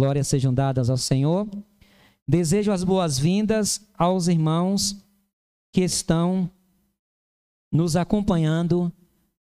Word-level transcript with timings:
Glórias 0.00 0.28
sejam 0.28 0.54
dadas 0.54 0.88
ao 0.88 0.96
Senhor. 0.96 1.46
Desejo 2.26 2.72
as 2.72 2.82
boas-vindas 2.82 3.86
aos 3.98 4.28
irmãos 4.28 4.96
que 5.74 5.82
estão 5.82 6.50
nos 7.70 7.96
acompanhando 7.96 8.90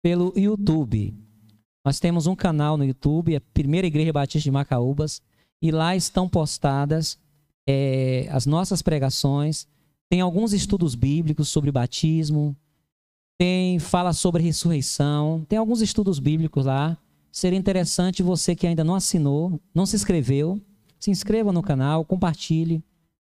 pelo 0.03 0.31
YouTube. 0.37 1.15
Nós 1.83 1.99
temos 1.99 2.27
um 2.27 2.35
canal 2.35 2.77
no 2.77 2.85
YouTube, 2.85 3.35
a 3.35 3.41
Primeira 3.41 3.87
Igreja 3.87 4.13
Batista 4.13 4.43
de 4.43 4.51
Macaúbas, 4.51 5.19
e 5.59 5.71
lá 5.71 5.95
estão 5.95 6.29
postadas 6.29 7.17
é, 7.67 8.27
as 8.29 8.45
nossas 8.45 8.83
pregações. 8.83 9.67
Tem 10.07 10.21
alguns 10.21 10.53
estudos 10.53 10.93
bíblicos 10.93 11.49
sobre 11.49 11.71
batismo, 11.71 12.55
tem 13.35 13.79
fala 13.79 14.13
sobre 14.13 14.43
ressurreição, 14.43 15.43
tem 15.49 15.57
alguns 15.57 15.81
estudos 15.81 16.19
bíblicos 16.19 16.67
lá. 16.67 16.95
Seria 17.35 17.59
interessante 17.59 18.23
você 18.23 18.55
que 18.55 18.65
ainda 18.65 18.81
não 18.81 18.95
assinou, 18.95 19.59
não 19.73 19.85
se 19.85 19.93
inscreveu, 19.93 20.57
se 20.97 21.11
inscreva 21.11 21.51
no 21.51 21.61
canal, 21.61 22.05
compartilhe, 22.05 22.81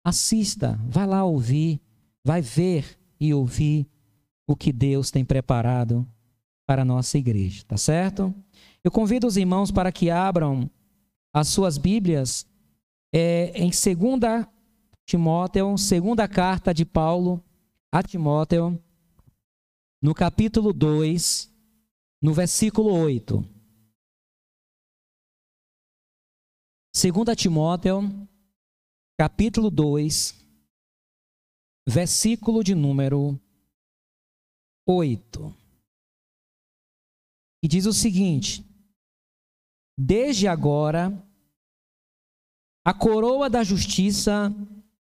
assista, 0.05 0.79
vai 0.87 1.05
lá 1.05 1.25
ouvir, 1.25 1.81
vai 2.23 2.41
ver 2.41 2.97
e 3.19 3.33
ouvir 3.33 3.85
o 4.47 4.55
que 4.55 4.71
Deus 4.71 5.11
tem 5.11 5.25
preparado 5.25 6.07
para 6.65 6.83
a 6.83 6.85
nossa 6.85 7.17
igreja, 7.17 7.65
tá 7.67 7.75
certo? 7.75 8.33
Eu 8.81 8.89
convido 8.89 9.27
os 9.27 9.35
irmãos 9.35 9.69
para 9.69 9.91
que 9.91 10.09
abram 10.09 10.71
as 11.33 11.49
suas 11.49 11.77
Bíblias 11.77 12.47
é, 13.13 13.51
em 13.53 13.69
2 13.69 14.47
Timóteo, 15.05 15.77
segunda 15.77 16.25
carta 16.25 16.73
de 16.73 16.85
Paulo 16.85 17.43
a 17.91 18.01
Timóteo, 18.01 18.81
no 20.01 20.15
capítulo 20.15 20.71
2, 20.71 21.53
no 22.21 22.33
versículo 22.33 22.93
8. 22.93 23.58
2 27.01 27.33
Timóteo, 27.33 28.01
capítulo 29.17 29.71
2, 29.71 30.35
versículo 31.87 32.61
de 32.61 32.75
número 32.75 33.39
8. 34.85 35.55
E 37.63 37.69
diz 37.69 37.85
o 37.85 37.93
seguinte: 37.93 38.65
Desde 39.97 40.45
agora, 40.49 41.25
a 42.83 42.93
coroa 42.93 43.49
da 43.49 43.63
justiça 43.63 44.53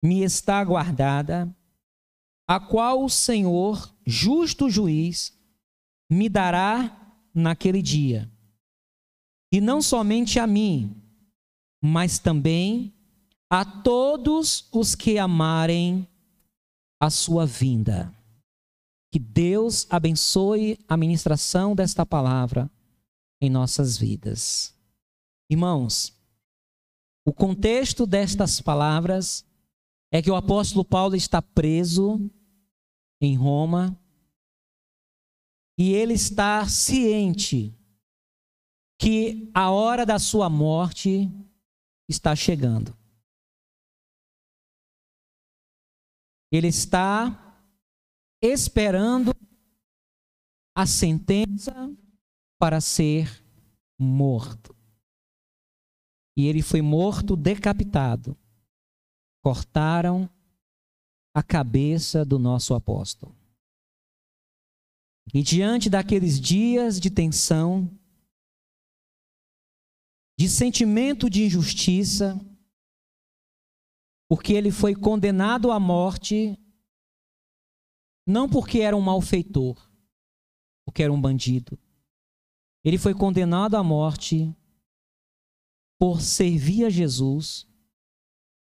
me 0.03 0.21
está 0.21 0.61
guardada, 0.65 1.55
a 2.45 2.59
qual 2.59 3.05
o 3.05 3.09
Senhor, 3.09 3.95
justo 4.05 4.69
juiz, 4.69 5.33
me 6.09 6.27
dará 6.27 7.17
naquele 7.33 7.81
dia. 7.81 8.29
E 9.49 9.61
não 9.61 9.81
somente 9.81 10.41
a 10.41 10.45
mim, 10.45 11.04
mas 11.85 12.17
também 12.17 12.91
a 13.47 13.63
todos 13.63 14.67
os 14.71 14.95
que 14.95 15.19
amarem 15.19 16.07
a 16.99 17.11
sua 17.11 17.45
vinda. 17.45 18.11
Que 19.13 19.19
Deus 19.19 19.85
abençoe 19.89 20.79
a 20.87 20.97
ministração 20.97 21.75
desta 21.75 22.03
palavra 22.03 22.69
em 23.39 23.51
nossas 23.51 23.97
vidas. 23.97 24.75
Irmãos, 25.47 26.11
o 27.23 27.31
contexto 27.31 28.07
destas 28.07 28.59
palavras 28.59 29.45
é 30.11 30.23
que 30.23 30.31
o 30.31 30.35
apóstolo 30.35 30.83
Paulo 30.83 31.15
está 31.15 31.39
preso 31.39 32.19
em 33.21 33.35
Roma 33.35 33.95
e 35.77 35.93
ele 35.93 36.13
está 36.13 36.67
ciente 36.67 37.77
que 38.99 39.51
a 39.53 39.69
hora 39.69 40.03
da 40.03 40.17
sua 40.17 40.49
morte 40.49 41.31
está 42.07 42.35
chegando. 42.35 42.95
Ele 46.51 46.67
está 46.67 47.59
esperando 48.41 49.31
a 50.75 50.85
sentença 50.85 51.73
para 52.59 52.79
ser 52.79 53.43
morto. 53.99 54.75
E 56.37 56.47
ele 56.47 56.61
foi 56.61 56.81
morto 56.81 57.35
decapitado. 57.35 58.37
Cortaram 59.43 60.29
a 61.33 61.41
cabeça 61.41 62.23
do 62.23 62.37
nosso 62.37 62.73
apóstolo. 62.73 63.35
E 65.33 65.41
diante 65.41 65.89
daqueles 65.89 66.39
dias 66.39 66.99
de 66.99 67.09
tensão, 67.09 67.89
de 70.37 70.49
sentimento 70.49 71.29
de 71.29 71.43
injustiça, 71.45 72.39
porque 74.29 74.53
ele 74.53 74.71
foi 74.71 74.95
condenado 74.95 75.71
à 75.71 75.79
morte, 75.79 76.57
não 78.27 78.49
porque 78.49 78.79
era 78.79 78.95
um 78.95 79.01
malfeitor, 79.01 79.77
porque 80.85 81.03
era 81.03 81.13
um 81.13 81.21
bandido. 81.21 81.79
Ele 82.83 82.97
foi 82.97 83.13
condenado 83.13 83.75
à 83.75 83.83
morte 83.83 84.53
por 85.97 86.21
servir 86.21 86.85
a 86.85 86.89
Jesus, 86.89 87.67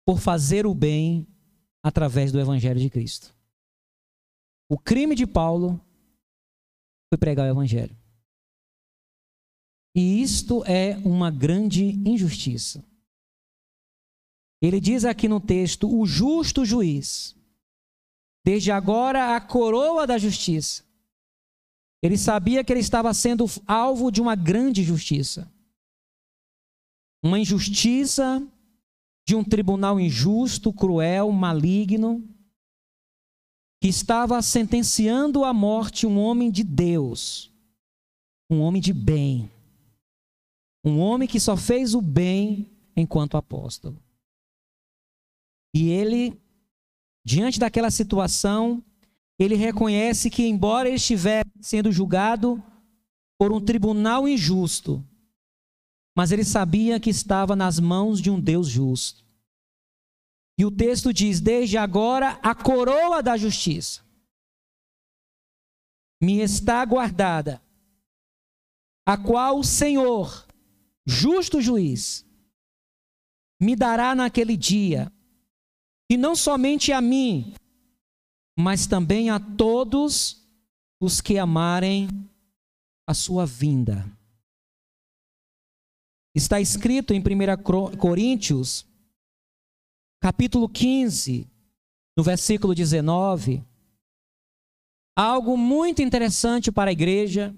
por 0.06 0.18
fazer 0.18 0.66
o 0.66 0.74
bem 0.74 1.26
através 1.82 2.30
do 2.30 2.40
Evangelho 2.40 2.78
de 2.78 2.90
Cristo. 2.90 3.34
O 4.68 4.78
crime 4.78 5.14
de 5.14 5.26
Paulo 5.26 5.80
foi 7.08 7.18
pregar 7.18 7.46
o 7.46 7.50
Evangelho. 7.50 7.96
E 9.96 10.20
isto 10.20 10.62
é 10.66 10.98
uma 10.98 11.30
grande 11.30 11.82
injustiça. 12.06 12.84
Ele 14.60 14.78
diz 14.78 15.06
aqui 15.06 15.26
no 15.26 15.40
texto: 15.40 15.88
o 15.90 16.04
justo 16.04 16.66
juiz, 16.66 17.34
desde 18.44 18.70
agora 18.70 19.34
a 19.34 19.40
coroa 19.40 20.06
da 20.06 20.18
justiça. 20.18 20.84
Ele 22.02 22.18
sabia 22.18 22.62
que 22.62 22.70
ele 22.70 22.80
estava 22.80 23.14
sendo 23.14 23.46
alvo 23.66 24.10
de 24.10 24.20
uma 24.20 24.34
grande 24.34 24.82
justiça. 24.82 25.50
Uma 27.24 27.38
injustiça 27.38 28.46
de 29.26 29.34
um 29.34 29.42
tribunal 29.42 29.98
injusto, 29.98 30.74
cruel, 30.74 31.32
maligno, 31.32 32.22
que 33.80 33.88
estava 33.88 34.42
sentenciando 34.42 35.42
à 35.42 35.54
morte 35.54 36.06
um 36.06 36.18
homem 36.18 36.50
de 36.50 36.62
Deus, 36.62 37.50
um 38.50 38.60
homem 38.60 38.80
de 38.80 38.92
bem 38.92 39.50
um 40.86 41.00
homem 41.00 41.26
que 41.26 41.40
só 41.40 41.56
fez 41.56 41.94
o 41.94 42.00
bem 42.00 42.70
enquanto 42.96 43.36
apóstolo. 43.36 44.00
E 45.74 45.90
ele, 45.90 46.40
diante 47.24 47.58
daquela 47.58 47.90
situação, 47.90 48.82
ele 49.36 49.56
reconhece 49.56 50.30
que, 50.30 50.46
embora 50.46 50.88
ele 50.88 50.96
estivesse 50.96 51.50
sendo 51.60 51.90
julgado 51.90 52.62
por 53.36 53.52
um 53.52 53.60
tribunal 53.60 54.28
injusto, 54.28 55.04
mas 56.16 56.30
ele 56.30 56.44
sabia 56.44 57.00
que 57.00 57.10
estava 57.10 57.56
nas 57.56 57.80
mãos 57.80 58.20
de 58.20 58.30
um 58.30 58.40
Deus 58.40 58.68
justo. 58.68 59.26
E 60.58 60.64
o 60.64 60.70
texto 60.70 61.12
diz: 61.12 61.40
Desde 61.40 61.76
agora 61.76 62.38
a 62.42 62.54
coroa 62.54 63.22
da 63.22 63.36
justiça 63.36 64.02
me 66.22 66.40
está 66.40 66.82
guardada, 66.84 67.60
a 69.04 69.18
qual 69.18 69.58
o 69.58 69.64
Senhor, 69.64 70.45
justo 71.06 71.60
juiz, 71.60 72.26
me 73.60 73.76
dará 73.76 74.14
naquele 74.14 74.56
dia, 74.56 75.12
e 76.10 76.16
não 76.16 76.34
somente 76.34 76.92
a 76.92 77.00
mim, 77.00 77.54
mas 78.58 78.86
também 78.86 79.30
a 79.30 79.38
todos 79.38 80.44
os 81.00 81.20
que 81.20 81.38
amarem 81.38 82.08
a 83.06 83.14
sua 83.14 83.46
vinda. 83.46 84.04
Está 86.34 86.60
escrito 86.60 87.14
em 87.14 87.20
1 87.20 87.96
Coríntios, 87.98 88.86
capítulo 90.20 90.68
15, 90.68 91.48
no 92.16 92.22
versículo 92.22 92.74
19, 92.74 93.64
algo 95.16 95.56
muito 95.56 96.02
interessante 96.02 96.70
para 96.70 96.90
a 96.90 96.92
igreja 96.92 97.54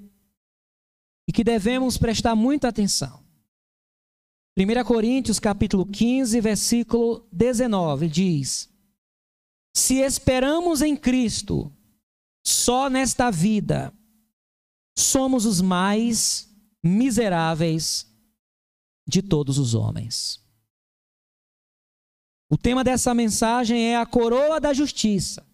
e 1.28 1.32
que 1.32 1.42
devemos 1.42 1.98
prestar 1.98 2.34
muita 2.34 2.68
atenção. 2.68 3.27
1 4.58 4.84
Coríntios 4.84 5.38
capítulo 5.38 5.86
15, 5.86 6.40
versículo 6.40 7.24
19 7.30 8.08
diz: 8.08 8.68
Se 9.72 10.00
esperamos 10.00 10.82
em 10.82 10.96
Cristo 10.96 11.72
só 12.44 12.90
nesta 12.90 13.30
vida, 13.30 13.94
somos 14.98 15.46
os 15.46 15.60
mais 15.60 16.52
miseráveis 16.82 18.12
de 19.06 19.22
todos 19.22 19.58
os 19.58 19.74
homens. 19.74 20.44
O 22.50 22.58
tema 22.58 22.82
dessa 22.82 23.14
mensagem 23.14 23.92
é 23.92 23.96
a 23.96 24.06
coroa 24.06 24.60
da 24.60 24.74
justiça. 24.74 25.46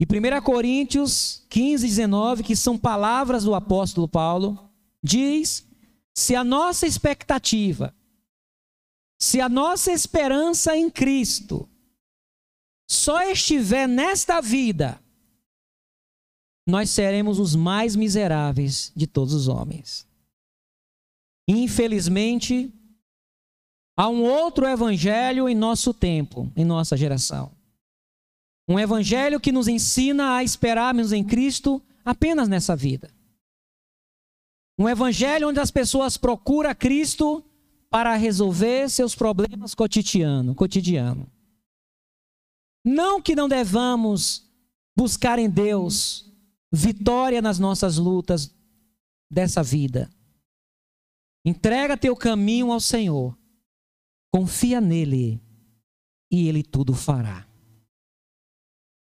E 0.00 0.06
1 0.06 0.42
Coríntios 0.42 1.44
15, 1.50 1.86
19, 1.86 2.42
que 2.42 2.56
são 2.56 2.78
palavras 2.78 3.44
do 3.44 3.54
apóstolo 3.54 4.08
Paulo, 4.08 4.70
diz 5.02 5.66
se 6.16 6.34
a 6.34 6.42
nossa 6.42 6.86
expectativa, 6.86 7.94
se 9.20 9.40
a 9.40 9.48
nossa 9.48 9.92
esperança 9.92 10.74
em 10.74 10.90
Cristo 10.90 11.68
só 12.88 13.22
estiver 13.30 13.86
nesta 13.86 14.40
vida, 14.40 15.00
nós 16.66 16.90
seremos 16.90 17.38
os 17.38 17.54
mais 17.54 17.94
miseráveis 17.94 18.90
de 18.96 19.06
todos 19.06 19.34
os 19.34 19.46
homens. 19.46 20.06
Infelizmente, 21.46 22.72
há 23.96 24.08
um 24.08 24.22
outro 24.22 24.66
evangelho 24.66 25.48
em 25.48 25.54
nosso 25.54 25.92
tempo, 25.92 26.50
em 26.56 26.64
nossa 26.64 26.96
geração. 26.96 27.52
Um 28.68 28.80
evangelho 28.80 29.38
que 29.38 29.52
nos 29.52 29.68
ensina 29.68 30.34
a 30.34 30.42
esperarmos 30.42 31.12
em 31.12 31.22
Cristo 31.22 31.80
apenas 32.04 32.48
nessa 32.48 32.74
vida. 32.74 33.15
Um 34.78 34.88
evangelho 34.88 35.48
onde 35.48 35.60
as 35.60 35.70
pessoas 35.70 36.16
procuram 36.16 36.74
Cristo 36.74 37.44
para 37.88 38.14
resolver 38.14 38.90
seus 38.90 39.14
problemas 39.14 39.74
cotidiano, 39.74 40.54
cotidiano. 40.54 41.30
Não 42.84 43.20
que 43.20 43.34
não 43.34 43.48
devamos 43.48 44.48
buscar 44.96 45.38
em 45.38 45.48
Deus 45.48 46.30
vitória 46.70 47.40
nas 47.40 47.58
nossas 47.58 47.96
lutas 47.96 48.54
dessa 49.30 49.62
vida. 49.62 50.10
Entrega 51.44 51.96
teu 51.96 52.14
caminho 52.14 52.70
ao 52.70 52.80
Senhor. 52.80 53.36
Confia 54.32 54.80
nele 54.80 55.40
e 56.30 56.48
ele 56.48 56.62
tudo 56.62 56.92
fará. 56.92 57.46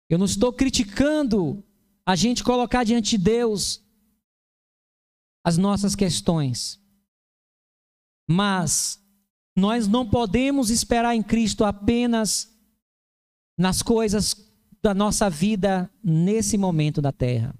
Eu 0.09 0.17
não 0.17 0.25
estou 0.25 0.51
criticando 0.51 1.63
a 2.05 2.15
gente 2.15 2.43
colocar 2.43 2.83
diante 2.83 3.17
de 3.17 3.23
Deus 3.23 3.83
as 5.43 5.57
nossas 5.57 5.95
questões. 5.95 6.79
Mas 8.29 9.01
nós 9.55 9.87
não 9.87 10.07
podemos 10.07 10.69
esperar 10.69 11.15
em 11.15 11.23
Cristo 11.23 11.65
apenas 11.65 12.51
nas 13.57 13.81
coisas 13.81 14.35
da 14.81 14.93
nossa 14.93 15.29
vida 15.29 15.91
nesse 16.03 16.57
momento 16.57 17.01
da 17.01 17.11
terra. 17.11 17.55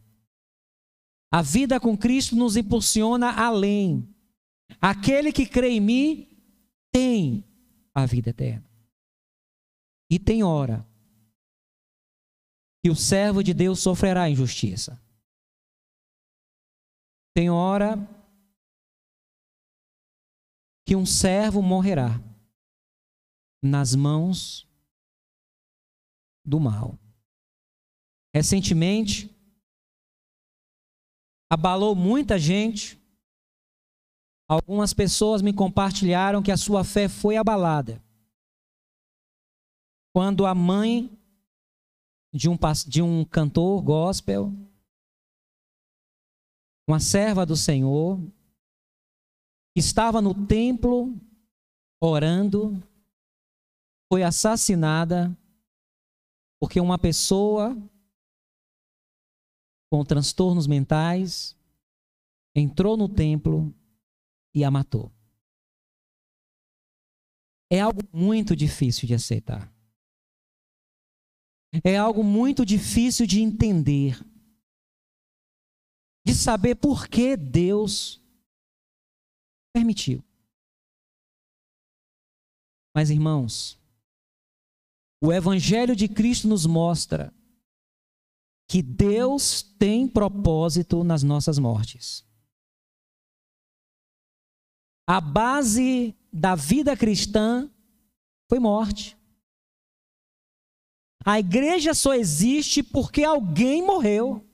A 1.31 1.41
vida 1.41 1.79
com 1.79 1.97
Cristo 1.97 2.35
nos 2.35 2.57
impulsiona 2.57 3.31
além. 3.31 4.07
Aquele 4.81 5.31
que 5.31 5.45
crê 5.45 5.69
em 5.69 5.79
mim 5.79 6.27
tem 6.91 7.43
a 7.93 8.05
vida 8.05 8.31
eterna. 8.31 8.65
E 10.09 10.19
tem 10.19 10.43
hora 10.43 10.85
que 12.83 12.89
o 12.89 12.95
servo 12.95 13.43
de 13.43 13.53
Deus 13.53 13.79
sofrerá 13.79 14.29
injustiça. 14.29 15.01
Tem 17.33 17.49
hora 17.49 17.95
que 20.85 20.95
um 20.95 21.05
servo 21.05 21.61
morrerá 21.61 22.19
nas 23.63 23.95
mãos 23.95 24.67
do 26.45 26.59
mal. 26.59 26.97
Recentemente, 28.33 29.29
abalou 31.49 31.95
muita 31.95 32.37
gente. 32.39 32.99
Algumas 34.49 34.93
pessoas 34.93 35.41
me 35.41 35.53
compartilharam 35.53 36.43
que 36.43 36.51
a 36.51 36.57
sua 36.57 36.83
fé 36.83 37.07
foi 37.07 37.37
abalada. 37.37 38.03
Quando 40.13 40.45
a 40.45 40.53
mãe 40.53 41.17
de 42.33 42.49
um, 42.49 42.57
de 42.87 43.01
um 43.01 43.23
cantor 43.23 43.81
gospel, 43.81 44.51
uma 46.87 46.99
serva 46.99 47.45
do 47.45 47.55
Senhor, 47.55 48.19
estava 49.75 50.21
no 50.21 50.33
templo 50.45 51.15
orando, 52.01 52.81
foi 54.11 54.23
assassinada 54.23 55.35
porque 56.59 56.79
uma 56.79 56.97
pessoa 56.99 57.75
com 59.91 60.05
transtornos 60.05 60.67
mentais 60.67 61.57
entrou 62.55 62.95
no 62.95 63.09
templo 63.09 63.73
e 64.53 64.63
a 64.63 64.71
matou. 64.71 65.11
É 67.71 67.79
algo 67.79 68.01
muito 68.11 68.55
difícil 68.55 69.07
de 69.07 69.13
aceitar. 69.13 69.73
É 71.83 71.97
algo 71.97 72.23
muito 72.23 72.65
difícil 72.65 73.25
de 73.25 73.41
entender. 73.41 74.19
De 76.25 76.35
saber 76.35 76.75
por 76.75 77.07
que 77.07 77.35
Deus 77.35 78.21
permitiu. 79.73 80.23
Mas, 82.93 83.09
irmãos, 83.09 83.79
o 85.21 85.31
Evangelho 85.31 85.95
de 85.95 86.07
Cristo 86.07 86.47
nos 86.47 86.65
mostra 86.65 87.33
que 88.67 88.81
Deus 88.81 89.61
tem 89.61 90.07
propósito 90.07 91.03
nas 91.03 91.23
nossas 91.23 91.59
mortes. 91.59 92.25
A 95.07 95.19
base 95.19 96.15
da 96.31 96.55
vida 96.55 96.95
cristã 96.95 97.69
foi 98.49 98.59
morte. 98.59 99.17
A 101.23 101.39
igreja 101.39 101.93
só 101.93 102.13
existe 102.13 102.81
porque 102.81 103.23
alguém 103.23 103.85
morreu. 103.85 104.47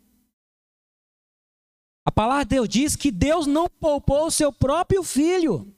A 2.08 2.12
palavra 2.12 2.46
de 2.46 2.52
Deus 2.52 2.70
diz 2.70 2.96
que 2.96 3.12
Deus 3.12 3.46
não 3.46 3.68
poupou 3.68 4.28
o 4.28 4.32
seu 4.32 4.54
próprio 4.54 5.04
filho. 5.04 5.76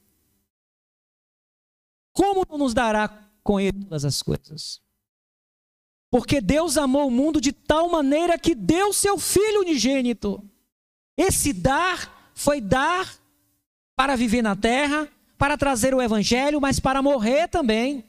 Como 2.14 2.46
nos 2.56 2.72
dará 2.72 3.10
com 3.44 3.60
ele 3.60 3.82
todas 3.82 4.06
as 4.06 4.22
coisas? 4.22 4.80
Porque 6.12 6.40
Deus 6.40 6.78
amou 6.78 7.08
o 7.08 7.12
mundo 7.12 7.42
de 7.42 7.52
tal 7.52 7.90
maneira 7.90 8.38
que 8.38 8.54
deu 8.54 8.94
seu 8.94 9.18
filho 9.18 9.62
unigênito. 9.62 10.48
Esse 11.18 11.52
dar 11.52 12.32
foi 12.36 12.62
dar 12.62 13.12
para 13.96 14.16
viver 14.16 14.44
na 14.44 14.56
terra, 14.56 15.12
para 15.36 15.58
trazer 15.58 15.96
o 15.96 16.02
evangelho, 16.02 16.62
mas 16.62 16.80
para 16.80 17.02
morrer 17.02 17.48
também. 17.48 18.08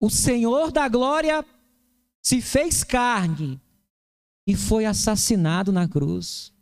o 0.00 0.08
Senhor 0.08 0.72
da 0.72 0.88
glória 0.88 1.44
se 2.22 2.40
fez 2.40 2.82
carne 2.82 3.60
e 4.50 4.56
foi 4.56 4.84
assassinado 4.84 5.70
na 5.70 5.88
cruz. 5.88 6.52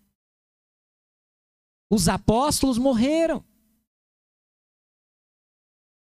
Os 1.90 2.06
apóstolos 2.06 2.76
morreram. 2.76 3.42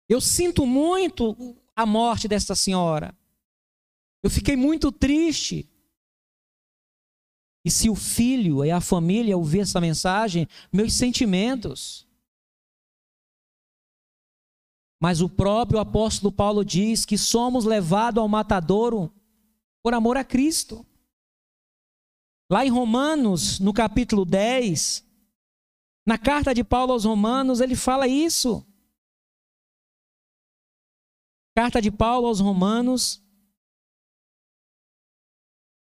Eu 0.09 0.19
sinto 0.19 0.65
muito 0.65 1.55
a 1.75 1.85
morte 1.85 2.27
desta 2.27 2.55
senhora. 2.55 3.15
Eu 4.23 4.31
fiquei 4.31 4.55
muito 4.55 4.91
triste. 4.91 5.69
E 7.63 7.69
se 7.69 7.91
o 7.91 7.95
filho 7.95 8.65
e 8.65 8.71
a 8.71 8.81
família 8.81 9.37
ouvir 9.37 9.59
essa 9.59 9.79
mensagem, 9.79 10.47
meus 10.73 10.93
sentimentos. 10.93 12.07
Mas 14.99 15.21
o 15.21 15.29
próprio 15.29 15.77
apóstolo 15.77 16.31
Paulo 16.31 16.65
diz 16.65 17.05
que 17.05 17.19
somos 17.19 17.65
levados 17.65 18.19
ao 18.19 18.27
matadouro 18.27 19.13
por 19.83 19.93
amor 19.93 20.17
a 20.17 20.23
Cristo. 20.23 20.83
Lá 22.49 22.65
em 22.65 22.69
Romanos, 22.69 23.59
no 23.59 23.73
capítulo 23.73 24.23
10, 24.23 25.05
na 26.05 26.17
carta 26.17 26.53
de 26.53 26.63
Paulo 26.63 26.93
aos 26.93 27.03
Romanos, 27.03 27.59
ele 27.59 27.75
fala 27.75 28.07
isso. 28.07 28.65
Carta 31.55 31.81
de 31.81 31.91
Paulo 31.91 32.27
aos 32.27 32.39
Romanos, 32.39 33.21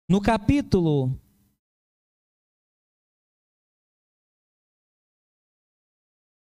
no 0.08 0.22
capítulo 0.22 1.20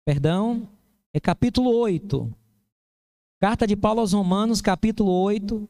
Perdão, 0.07 0.69
é 1.15 1.19
capítulo 1.19 1.71
8. 1.71 2.31
Carta 3.41 3.67
de 3.67 3.75
Paulo 3.75 4.01
aos 4.01 4.13
Romanos, 4.13 4.61
capítulo 4.61 5.11
8. 5.11 5.67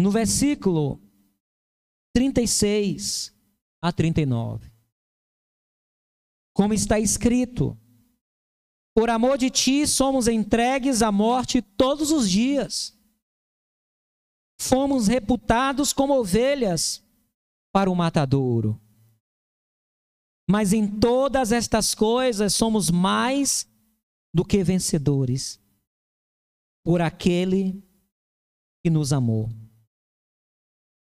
No 0.00 0.10
versículo 0.10 0.98
36 2.14 3.34
a 3.82 3.92
39. 3.92 4.72
Como 6.54 6.72
está 6.72 6.98
escrito: 6.98 7.78
Por 8.94 9.10
amor 9.10 9.36
de 9.36 9.50
ti 9.50 9.86
somos 9.86 10.26
entregues 10.26 11.02
à 11.02 11.12
morte 11.12 11.60
todos 11.60 12.10
os 12.10 12.28
dias. 12.30 12.98
Fomos 14.58 15.06
reputados 15.06 15.92
como 15.92 16.18
ovelhas 16.18 17.02
para 17.72 17.90
o 17.90 17.94
matadouro. 17.94 18.80
Mas 20.48 20.72
em 20.72 20.88
todas 20.98 21.52
estas 21.52 21.94
coisas 21.94 22.54
somos 22.54 22.90
mais 22.90 23.68
do 24.34 24.44
que 24.44 24.64
vencedores 24.64 25.60
por 26.84 27.00
aquele 27.00 27.82
e 28.84 28.90
nos 28.90 29.12
amou. 29.12 29.59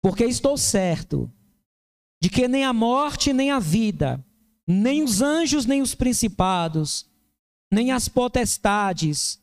Porque 0.07 0.23
estou 0.23 0.57
certo 0.57 1.29
de 2.21 2.29
que 2.29 2.47
nem 2.47 2.63
a 2.63 2.71
morte, 2.71 3.33
nem 3.33 3.51
a 3.51 3.59
vida, 3.59 4.25
nem 4.65 5.03
os 5.03 5.21
anjos, 5.21 5.65
nem 5.65 5.81
os 5.81 5.93
principados, 5.93 7.05
nem 7.69 7.91
as 7.91 8.07
potestades, 8.07 9.37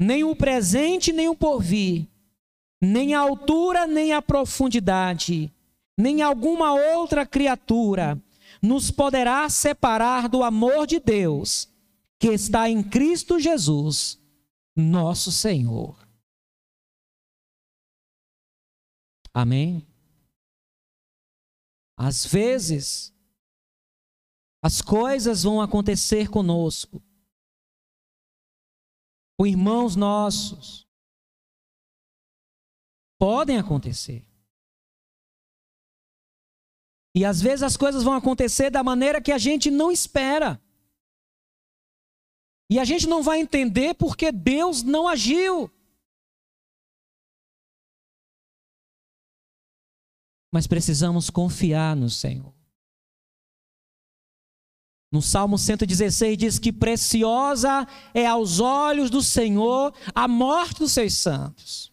nem 0.00 0.24
o 0.24 0.34
presente, 0.34 1.12
nem 1.12 1.28
o 1.28 1.36
porvir, 1.36 2.08
nem 2.80 3.12
a 3.12 3.20
altura, 3.20 3.86
nem 3.86 4.14
a 4.14 4.22
profundidade, 4.22 5.52
nem 5.94 6.22
alguma 6.22 6.72
outra 6.72 7.26
criatura 7.26 8.18
nos 8.62 8.90
poderá 8.90 9.46
separar 9.50 10.26
do 10.26 10.42
amor 10.42 10.86
de 10.86 10.98
Deus 10.98 11.68
que 12.18 12.28
está 12.28 12.70
em 12.70 12.82
Cristo 12.82 13.38
Jesus, 13.38 14.18
nosso 14.74 15.30
Senhor. 15.30 15.98
Amém? 19.34 19.87
Às 22.00 22.24
vezes, 22.24 23.12
as 24.62 24.80
coisas 24.80 25.42
vão 25.42 25.60
acontecer 25.60 26.30
conosco, 26.30 27.02
com 29.36 29.44
irmãos 29.44 29.96
nossos. 29.96 30.86
Podem 33.18 33.58
acontecer. 33.58 34.24
E 37.16 37.24
às 37.24 37.40
vezes 37.40 37.64
as 37.64 37.76
coisas 37.76 38.04
vão 38.04 38.14
acontecer 38.14 38.70
da 38.70 38.84
maneira 38.84 39.20
que 39.20 39.32
a 39.32 39.38
gente 39.38 39.68
não 39.68 39.90
espera. 39.90 40.62
E 42.70 42.78
a 42.78 42.84
gente 42.84 43.08
não 43.08 43.24
vai 43.24 43.40
entender 43.40 43.94
porque 43.94 44.30
Deus 44.30 44.84
não 44.84 45.08
agiu. 45.08 45.68
Mas 50.52 50.66
precisamos 50.66 51.30
confiar 51.30 51.94
no 51.94 52.08
Senhor. 52.08 52.54
No 55.10 55.22
Salmo 55.22 55.56
116 55.56 56.36
diz 56.36 56.58
que 56.58 56.72
preciosa 56.72 57.86
é 58.12 58.26
aos 58.26 58.60
olhos 58.60 59.08
do 59.08 59.22
Senhor 59.22 59.94
a 60.14 60.28
morte 60.28 60.80
dos 60.80 60.92
seus 60.92 61.14
santos. 61.14 61.92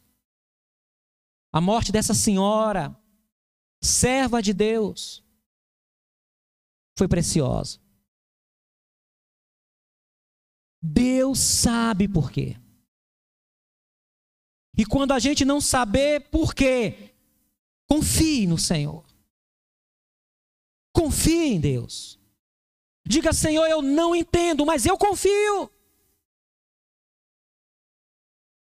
A 1.54 1.62
morte 1.62 1.92
dessa 1.92 2.14
senhora 2.14 2.94
serva 3.82 4.42
de 4.42 4.54
Deus, 4.54 5.24
foi 6.98 7.08
preciosa. 7.08 7.80
Deus 10.82 11.40
sabe 11.40 12.08
por 12.08 12.32
quê. 12.32 12.58
E 14.78 14.86
quando 14.86 15.14
a 15.14 15.20
gente 15.20 15.46
não 15.46 15.62
saber 15.62 16.30
por 16.30 16.54
quê, 16.54 17.15
confie 17.88 18.48
no 18.48 18.58
Senhor. 18.58 19.06
Confie 20.94 21.54
em 21.54 21.60
Deus. 21.60 22.20
Diga, 23.06 23.34
Senhor, 23.34 23.68
eu 23.68 23.82
não 23.82 24.16
entendo, 24.16 24.66
mas 24.66 24.86
eu 24.86 24.98
confio. 24.98 25.70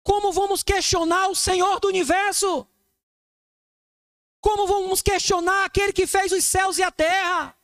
Como 0.02 0.33
vamos 0.33 0.62
questionar 0.62 1.29
o 1.29 1.35
Senhor 1.35 1.79
do 1.79 1.88
universo? 1.88 2.67
Como 4.41 4.67
vamos 4.67 5.00
questionar 5.00 5.64
aquele 5.64 5.93
que 5.93 6.07
fez 6.07 6.33
os 6.33 6.45
céus 6.45 6.76
e 6.79 6.83
a 6.83 6.91
terra? 6.91 7.57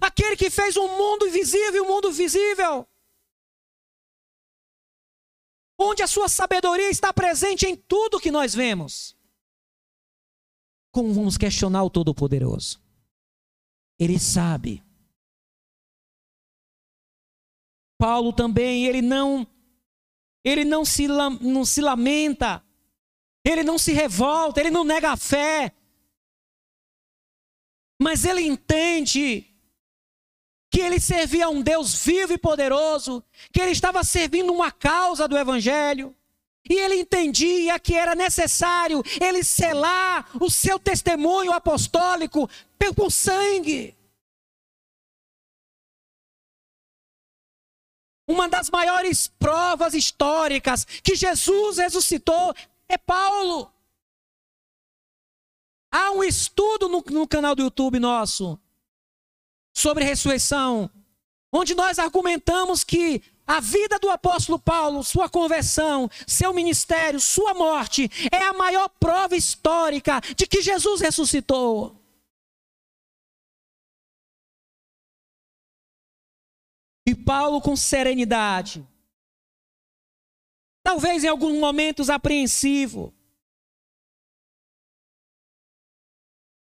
Aquele 0.00 0.36
que 0.36 0.50
fez 0.50 0.76
o 0.76 0.86
mundo 0.86 1.26
invisível 1.26 1.74
e 1.74 1.80
o 1.80 1.88
mundo 1.88 2.12
visível? 2.12 2.86
Onde 5.76 6.04
a 6.04 6.06
sua 6.06 6.28
sabedoria 6.28 6.88
está 6.88 7.12
presente 7.12 7.66
em 7.66 7.74
tudo 7.74 8.20
que 8.20 8.30
nós 8.30 8.54
vemos. 8.54 9.16
Como 10.94 11.12
vamos 11.12 11.36
questionar 11.36 11.82
o 11.82 11.90
Todo-Poderoso? 11.90 12.80
Ele 13.98 14.18
sabe. 14.18 14.82
Paulo 17.98 18.32
também, 18.32 18.86
ele 18.86 19.02
não 19.02 19.46
ele 20.44 20.64
não 20.64 20.84
se, 20.84 21.06
não 21.08 21.64
se 21.64 21.80
lamenta 21.80 22.64
ele 23.44 23.62
não 23.62 23.76
se 23.76 23.92
revolta, 23.92 24.58
ele 24.58 24.70
não 24.70 24.84
nega 24.84 25.10
a 25.10 25.16
fé. 25.16 25.72
Mas 28.00 28.24
ele 28.24 28.40
entende 28.40 29.46
que 30.72 30.80
ele 30.80 30.98
servia 30.98 31.46
a 31.46 31.50
um 31.50 31.60
Deus 31.60 32.02
vivo 32.04 32.32
e 32.32 32.38
poderoso, 32.38 33.22
que 33.52 33.60
ele 33.60 33.70
estava 33.70 34.02
servindo 34.02 34.52
uma 34.52 34.72
causa 34.72 35.28
do 35.28 35.36
Evangelho. 35.36 36.16
E 36.68 36.74
ele 36.74 36.96
entendia 36.96 37.78
que 37.78 37.94
era 37.94 38.14
necessário 38.14 39.02
ele 39.20 39.44
selar 39.44 40.30
o 40.40 40.50
seu 40.50 40.78
testemunho 40.78 41.52
apostólico 41.52 42.48
com 42.92 43.08
sangue. 43.08 43.96
Uma 48.26 48.48
das 48.48 48.70
maiores 48.70 49.26
provas 49.28 49.94
históricas 49.94 50.84
que 50.84 51.14
Jesus 51.14 51.78
ressuscitou 51.78 52.54
é 52.88 52.96
Paulo. 52.96 53.72
Há 55.92 56.10
um 56.12 56.24
estudo 56.24 56.88
no, 56.88 57.04
no 57.10 57.28
canal 57.28 57.54
do 57.54 57.62
YouTube 57.62 57.98
nosso 57.98 58.58
sobre 59.72 60.04
ressurreição, 60.04 60.90
onde 61.52 61.74
nós 61.74 61.98
argumentamos 61.98 62.82
que 62.82 63.22
a 63.46 63.60
vida 63.60 63.98
do 63.98 64.10
apóstolo 64.10 64.58
Paulo, 64.58 65.02
sua 65.02 65.28
conversão, 65.28 66.08
seu 66.26 66.52
ministério, 66.52 67.20
sua 67.20 67.54
morte, 67.54 68.10
é 68.32 68.42
a 68.44 68.52
maior 68.52 68.88
prova 68.88 69.36
histórica 69.36 70.20
de 70.36 70.46
que 70.46 70.62
Jesus 70.62 71.00
ressuscitou. 71.00 72.00
E 77.06 77.14
Paulo, 77.14 77.60
com 77.60 77.76
serenidade, 77.76 78.86
Talvez 80.84 81.24
em 81.24 81.28
alguns 81.28 81.58
momentos 81.58 82.10
apreensivo. 82.10 83.12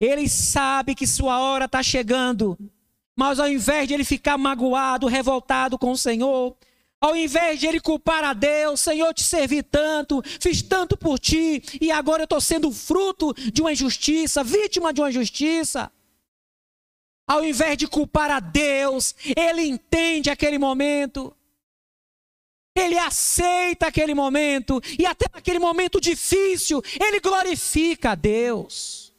Ele 0.02 0.28
sabe 0.28 0.94
que 0.94 1.08
sua 1.08 1.40
hora 1.40 1.64
está 1.66 1.82
chegando, 1.82 2.58
mas 3.16 3.40
ao 3.40 3.48
invés 3.48 3.88
de 3.88 3.94
ele 3.94 4.04
ficar 4.04 4.38
magoado, 4.38 5.08
revoltado 5.08 5.78
com 5.78 5.92
o 5.92 5.98
Senhor, 5.98 6.56
ao 7.00 7.16
invés 7.16 7.60
de 7.60 7.68
ele 7.68 7.80
culpar 7.80 8.24
a 8.24 8.34
Deus, 8.34 8.80
Senhor, 8.80 9.14
te 9.14 9.24
servi 9.24 9.64
tanto, 9.64 10.22
fiz 10.40 10.62
tanto 10.62 10.96
por 10.96 11.18
ti, 11.18 11.64
e 11.82 11.92
agora 11.92 12.22
eu 12.22 12.26
estou 12.26 12.40
sendo 12.40 12.72
fruto 12.72 13.34
de 13.34 13.62
uma 13.62 13.72
injustiça, 13.72 14.44
vítima 14.44 14.94
de 14.94 15.02
uma 15.02 15.10
injustiça. 15.10 15.92
Ao 17.28 17.44
invés 17.44 17.78
de 17.78 17.88
culpar 17.88 18.30
a 18.30 18.40
Deus, 18.40 19.16
ele 19.36 19.64
entende 19.64 20.30
aquele 20.30 20.58
momento 20.58 21.36
ele 22.76 22.98
aceita 22.98 23.88
aquele 23.88 24.14
momento, 24.14 24.82
e 24.98 25.06
até 25.06 25.26
naquele 25.34 25.60
momento 25.60 26.00
difícil, 26.00 26.82
ele 27.00 27.20
glorifica 27.20 28.12
a 28.12 28.16
Deus. 28.16 29.11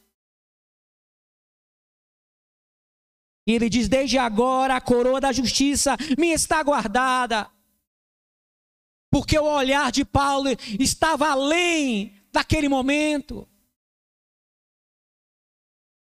E 3.47 3.53
ele 3.55 3.69
diz: 3.69 3.89
Desde 3.89 4.19
agora 4.19 4.77
a 4.77 4.81
coroa 4.81 5.21
da 5.21 5.33
justiça 5.33 5.97
me 6.19 6.29
está 6.33 6.63
guardada. 6.63 7.51
Porque 9.11 9.39
o 9.39 9.45
olhar 9.45 9.93
de 9.93 10.05
Paulo 10.05 10.49
estava 10.79 11.29
além 11.29 12.15
daquele 12.33 12.69
momento. 12.69 13.47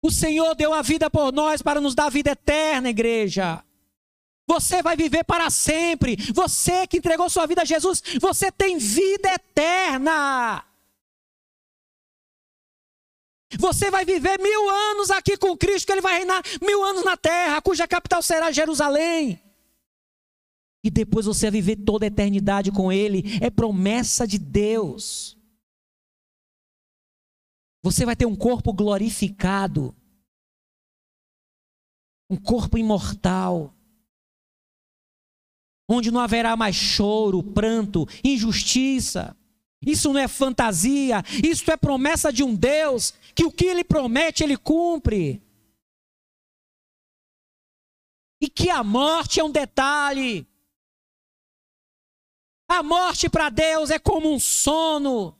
O 0.02 0.12
Senhor 0.12 0.54
deu 0.56 0.74
a 0.74 0.82
vida 0.82 1.10
por 1.10 1.32
nós 1.32 1.62
para 1.62 1.80
nos 1.82 1.96
dar 1.96 2.10
vida 2.10 2.32
eterna, 2.32 2.90
igreja. 2.90 3.63
Você 4.48 4.82
vai 4.82 4.96
viver 4.96 5.24
para 5.24 5.50
sempre. 5.50 6.18
Você 6.34 6.86
que 6.88 6.98
entregou 6.98 7.30
sua 7.30 7.46
vida 7.46 7.62
a 7.62 7.66
Jesus, 7.66 8.04
você 8.20 8.52
tem 8.52 8.78
vida 8.78 9.34
eterna. 9.34 10.66
Você 13.60 13.91
vai 13.91 14.05
viver 14.05 14.39
mil 14.39 14.69
anos 14.69 15.12
aqui 15.12 15.38
com 15.38 15.57
Cristo, 15.57 15.86
que 15.86 15.91
Ele 15.91 16.01
vai 16.01 16.17
reinar 16.17 16.41
mil 16.62 16.83
anos 16.83 17.03
na 17.03 17.17
terra, 17.17 17.62
cuja 17.62 17.88
capital 17.88 18.22
será 18.22 18.51
Jerusalém. 18.51 19.41
E 20.83 20.89
depois 20.89 21.25
você 21.25 21.45
vai 21.45 21.62
viver 21.62 21.77
toda 21.77 22.05
a 22.05 22.07
eternidade 22.07 22.72
com 22.72 22.91
Ele. 22.91 23.24
É 23.41 23.50
promessa 23.50 24.27
de 24.27 24.38
Deus. 24.38 25.38
Você 27.81 28.05
vai 28.05 28.15
ter 28.15 28.25
um 28.25 28.36
corpo 28.36 28.74
glorificado, 28.74 29.95
um 32.29 32.38
corpo 32.38 32.77
imortal 32.77 33.74
onde 35.88 36.12
não 36.12 36.19
haverá 36.19 36.55
mais 36.55 36.75
choro, 36.75 37.43
pranto, 37.43 38.07
injustiça. 38.24 39.36
Isso 39.86 40.12
não 40.12 40.20
é 40.20 40.28
fantasia, 40.28 41.24
isso 41.44 41.70
é 41.72 41.78
promessa 41.78 42.32
de 42.32 42.44
um 42.44 42.56
Deus 42.56 43.13
que 43.36 43.46
o 43.46 43.52
que 43.52 43.66
ele 43.66 43.84
promete, 43.84 44.44
ele 44.44 44.58
cumpre. 44.58 45.42
E 48.42 48.50
que 48.50 48.70
a 48.70 48.84
morte 48.84 49.40
é 49.40 49.44
um 49.44 49.52
detalhe. 49.52 50.48
A 52.68 52.82
morte 52.82 53.30
para 53.30 53.50
Deus 53.50 53.90
é 53.90 54.00
como 54.00 54.34
um 54.34 54.40
sono. 54.40 55.38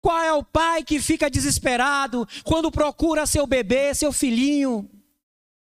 Qual 0.00 0.20
é 0.20 0.32
o 0.32 0.44
pai 0.44 0.84
que 0.84 1.00
fica 1.00 1.30
desesperado 1.30 2.28
quando 2.44 2.70
procura 2.70 3.26
seu 3.26 3.46
bebê, 3.46 3.94
seu 3.94 4.12
filhinho, 4.12 4.90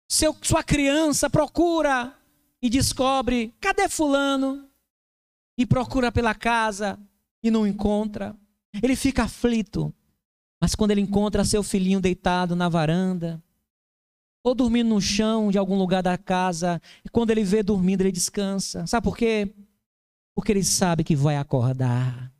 seu, 0.06 0.36
sua 0.42 0.62
criança, 0.62 1.30
procura 1.30 2.14
e 2.60 2.68
descobre: 2.68 3.54
cadê 3.60 3.88
Fulano? 3.88 4.67
E 5.58 5.66
procura 5.66 6.10
pela 6.12 6.34
casa 6.34 6.98
e 7.42 7.50
não 7.50 7.66
encontra. 7.66 8.34
Ele 8.82 8.94
fica 8.94 9.24
aflito. 9.24 9.92
Mas 10.60 10.74
quando 10.74 10.92
ele 10.92 11.00
encontra 11.00 11.44
seu 11.44 11.62
filhinho 11.62 12.00
deitado 12.00 12.56
na 12.56 12.68
varanda, 12.68 13.42
ou 14.42 14.54
dormindo 14.54 14.88
no 14.88 15.00
chão 15.00 15.50
de 15.50 15.58
algum 15.58 15.76
lugar 15.76 16.02
da 16.02 16.16
casa, 16.16 16.80
e 17.04 17.08
quando 17.08 17.30
ele 17.30 17.44
vê 17.44 17.62
dormindo, 17.62 18.02
ele 18.02 18.12
descansa. 18.12 18.86
Sabe 18.86 19.04
por 19.04 19.16
quê? 19.16 19.52
Porque 20.34 20.52
ele 20.52 20.64
sabe 20.64 21.04
que 21.04 21.14
vai 21.14 21.36
acordar. 21.36 22.32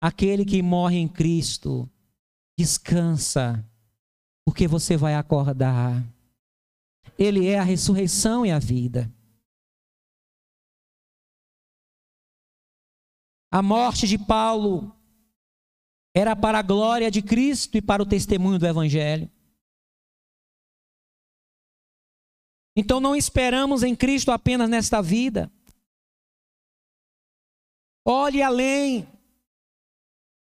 Aquele 0.00 0.44
que 0.44 0.62
morre 0.62 0.98
em 0.98 1.08
Cristo, 1.08 1.88
descansa, 2.58 3.64
porque 4.44 4.68
você 4.68 4.96
vai 4.96 5.14
acordar. 5.14 6.04
Ele 7.18 7.46
é 7.46 7.58
a 7.58 7.62
ressurreição 7.62 8.44
e 8.44 8.50
a 8.50 8.58
vida. 8.58 9.10
A 13.54 13.62
morte 13.62 14.08
de 14.08 14.18
Paulo 14.18 14.92
era 16.12 16.34
para 16.34 16.58
a 16.58 16.62
glória 16.62 17.08
de 17.08 17.22
Cristo 17.22 17.78
e 17.78 17.80
para 17.80 18.02
o 18.02 18.06
testemunho 18.06 18.58
do 18.58 18.66
Evangelho. 18.66 19.30
Então 22.74 22.98
não 22.98 23.14
esperamos 23.14 23.84
em 23.84 23.94
Cristo 23.94 24.32
apenas 24.32 24.68
nesta 24.68 25.00
vida. 25.00 25.52
Olhe 28.04 28.42
além. 28.42 29.06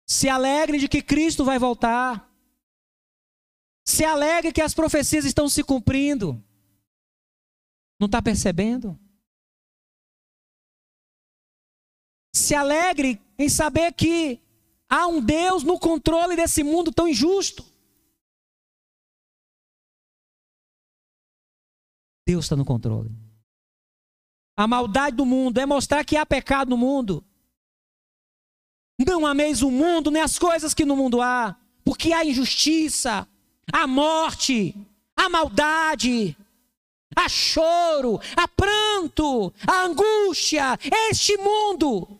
Se 0.04 0.28
alegre 0.28 0.80
de 0.80 0.88
que 0.88 1.00
Cristo 1.00 1.44
vai 1.44 1.56
voltar. 1.56 2.28
Se 3.86 4.04
alegre 4.04 4.52
que 4.52 4.60
as 4.60 4.74
profecias 4.74 5.24
estão 5.24 5.48
se 5.48 5.62
cumprindo. 5.62 6.44
Não 8.00 8.06
está 8.06 8.20
percebendo? 8.20 8.98
Se 12.48 12.54
alegre 12.54 13.20
em 13.38 13.46
saber 13.46 13.92
que 13.92 14.40
há 14.88 15.06
um 15.06 15.20
Deus 15.20 15.62
no 15.62 15.78
controle 15.78 16.34
desse 16.34 16.62
mundo 16.62 16.90
tão 16.90 17.06
injusto. 17.06 17.62
Deus 22.26 22.46
está 22.46 22.56
no 22.56 22.64
controle. 22.64 23.10
A 24.56 24.66
maldade 24.66 25.14
do 25.14 25.26
mundo 25.26 25.58
é 25.58 25.66
mostrar 25.66 26.02
que 26.06 26.16
há 26.16 26.24
pecado 26.24 26.70
no 26.70 26.78
mundo. 26.78 27.22
Não 28.98 29.26
ameis 29.26 29.60
o 29.60 29.70
mundo, 29.70 30.10
nem 30.10 30.22
as 30.22 30.38
coisas 30.38 30.72
que 30.72 30.86
no 30.86 30.96
mundo 30.96 31.20
há, 31.20 31.54
porque 31.84 32.14
há 32.14 32.24
injustiça, 32.24 33.28
há 33.70 33.86
morte, 33.86 34.74
há 35.14 35.28
maldade, 35.28 36.34
há 37.14 37.28
choro, 37.28 38.18
há 38.34 38.48
pranto, 38.48 39.52
há 39.66 39.82
angústia. 39.82 40.78
Este 41.10 41.36
mundo. 41.36 42.18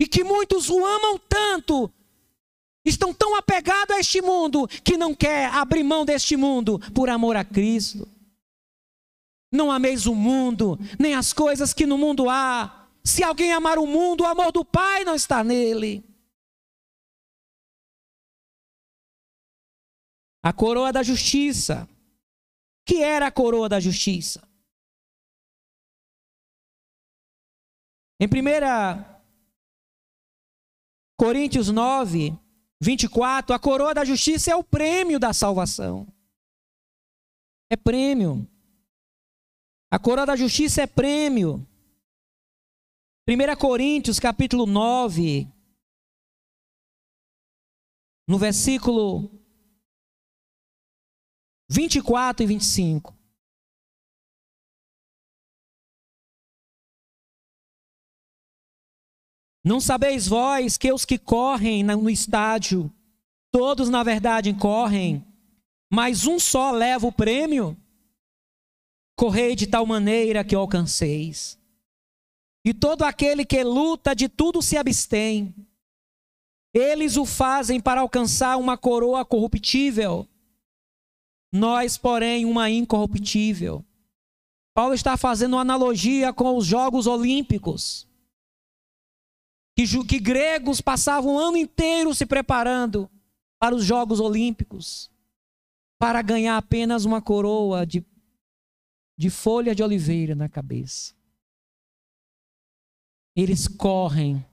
E 0.00 0.06
que 0.06 0.24
muitos 0.24 0.70
o 0.70 0.82
amam 0.82 1.18
tanto, 1.18 1.92
estão 2.82 3.12
tão 3.12 3.36
apegados 3.36 3.94
a 3.94 4.00
este 4.00 4.22
mundo, 4.22 4.66
que 4.66 4.96
não 4.96 5.14
quer 5.14 5.52
abrir 5.52 5.84
mão 5.84 6.06
deste 6.06 6.38
mundo 6.38 6.78
por 6.94 7.10
amor 7.10 7.36
a 7.36 7.44
Cristo. 7.44 8.08
Não 9.52 9.70
ameis 9.70 10.06
o 10.06 10.14
mundo, 10.14 10.78
nem 10.98 11.14
as 11.14 11.34
coisas 11.34 11.74
que 11.74 11.84
no 11.84 11.98
mundo 11.98 12.30
há. 12.30 12.88
Se 13.04 13.22
alguém 13.22 13.52
amar 13.52 13.78
o 13.78 13.86
mundo, 13.86 14.22
o 14.22 14.26
amor 14.26 14.52
do 14.52 14.64
Pai 14.64 15.04
não 15.04 15.14
está 15.14 15.44
nele. 15.44 16.02
A 20.42 20.52
coroa 20.52 20.92
da 20.92 21.02
justiça. 21.02 21.86
Que 22.86 23.02
era 23.02 23.26
a 23.26 23.30
coroa 23.30 23.68
da 23.68 23.78
justiça? 23.78 24.48
Em 28.18 28.26
1 28.26 29.09
Coríntios 31.20 31.68
9, 31.68 32.32
24, 32.80 33.54
a 33.54 33.58
coroa 33.58 33.92
da 33.92 34.06
justiça 34.06 34.52
é 34.52 34.56
o 34.56 34.64
prêmio 34.64 35.20
da 35.20 35.34
salvação. 35.34 36.10
É 37.68 37.76
prêmio. 37.76 38.48
A 39.90 39.98
coroa 39.98 40.24
da 40.24 40.34
justiça 40.34 40.80
é 40.80 40.86
prêmio. 40.86 41.68
1 43.28 43.54
Coríntios 43.58 44.18
capítulo 44.18 44.64
9, 44.64 45.46
no 48.26 48.38
versículo 48.38 49.30
24 51.68 52.44
e 52.44 52.46
25. 52.46 53.19
Não 59.64 59.80
sabeis 59.80 60.26
vós 60.26 60.76
que 60.76 60.92
os 60.92 61.04
que 61.04 61.18
correm 61.18 61.82
no 61.82 62.08
estádio, 62.08 62.90
todos 63.52 63.90
na 63.90 64.02
verdade 64.02 64.54
correm, 64.54 65.24
mas 65.92 66.26
um 66.26 66.38
só 66.38 66.70
leva 66.70 67.06
o 67.06 67.12
prêmio? 67.12 67.76
Correi 69.16 69.54
de 69.54 69.66
tal 69.66 69.84
maneira 69.84 70.42
que 70.42 70.54
alcanceis. 70.54 71.58
E 72.64 72.72
todo 72.72 73.02
aquele 73.02 73.44
que 73.44 73.62
luta 73.62 74.14
de 74.14 74.28
tudo 74.28 74.62
se 74.62 74.76
abstém. 74.76 75.54
Eles 76.72 77.16
o 77.16 77.26
fazem 77.26 77.80
para 77.80 78.00
alcançar 78.00 78.56
uma 78.56 78.78
coroa 78.78 79.24
corruptível. 79.24 80.26
Nós, 81.52 81.98
porém, 81.98 82.44
uma 82.44 82.70
incorruptível. 82.70 83.84
Paulo 84.72 84.94
está 84.94 85.16
fazendo 85.16 85.54
uma 85.54 85.62
analogia 85.62 86.32
com 86.32 86.56
os 86.56 86.64
Jogos 86.64 87.06
Olímpicos. 87.06 88.09
Que, 89.80 90.04
que 90.04 90.20
gregos 90.20 90.82
passavam 90.82 91.36
o 91.36 91.38
ano 91.38 91.56
inteiro 91.56 92.14
se 92.14 92.26
preparando 92.26 93.10
para 93.58 93.74
os 93.74 93.82
Jogos 93.82 94.20
Olímpicos 94.20 95.10
para 95.98 96.20
ganhar 96.20 96.58
apenas 96.58 97.06
uma 97.06 97.22
coroa 97.22 97.86
de, 97.86 98.04
de 99.18 99.30
folha 99.30 99.74
de 99.74 99.82
oliveira 99.82 100.34
na 100.34 100.50
cabeça. 100.50 101.14
Eles 103.34 103.66
correm 103.66 104.44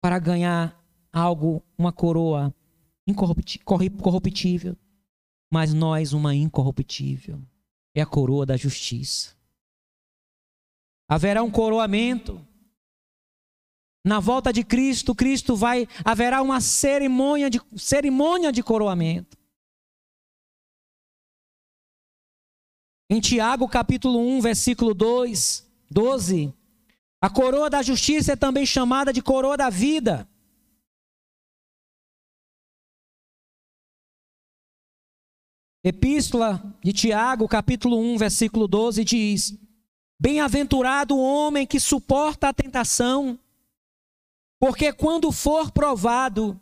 para 0.00 0.18
ganhar 0.18 0.82
algo, 1.12 1.62
uma 1.76 1.92
coroa 1.92 2.54
incorruptível, 3.06 4.74
mas 5.52 5.74
nós 5.74 6.14
uma 6.14 6.34
incorruptível. 6.34 7.38
É 7.94 8.00
a 8.00 8.06
coroa 8.06 8.46
da 8.46 8.56
justiça. 8.56 9.36
Haverá 11.06 11.42
um 11.42 11.50
coroamento. 11.50 12.47
Na 14.08 14.20
volta 14.20 14.50
de 14.50 14.64
Cristo, 14.64 15.14
Cristo 15.14 15.54
vai 15.54 15.86
haverá 16.02 16.40
uma 16.40 16.62
cerimônia 16.62 17.50
de 17.50 17.60
cerimônia 17.76 18.50
de 18.50 18.62
coroamento. 18.62 19.36
Em 23.10 23.20
Tiago, 23.20 23.68
capítulo 23.68 24.18
1, 24.18 24.40
versículo 24.40 24.94
2, 24.94 25.70
12, 25.90 26.54
a 27.20 27.28
coroa 27.28 27.68
da 27.68 27.82
justiça 27.82 28.32
é 28.32 28.36
também 28.36 28.64
chamada 28.64 29.12
de 29.12 29.20
coroa 29.20 29.58
da 29.58 29.68
vida. 29.68 30.26
Epístola 35.84 36.62
de 36.82 36.94
Tiago, 36.94 37.46
capítulo 37.46 37.98
1, 37.98 38.16
versículo 38.16 38.66
12 38.66 39.04
diz: 39.04 39.58
Bem-aventurado 40.18 41.14
o 41.14 41.22
homem 41.22 41.66
que 41.66 41.78
suporta 41.78 42.48
a 42.48 42.54
tentação, 42.54 43.38
porque 44.58 44.92
quando 44.92 45.30
for 45.30 45.70
provado, 45.70 46.60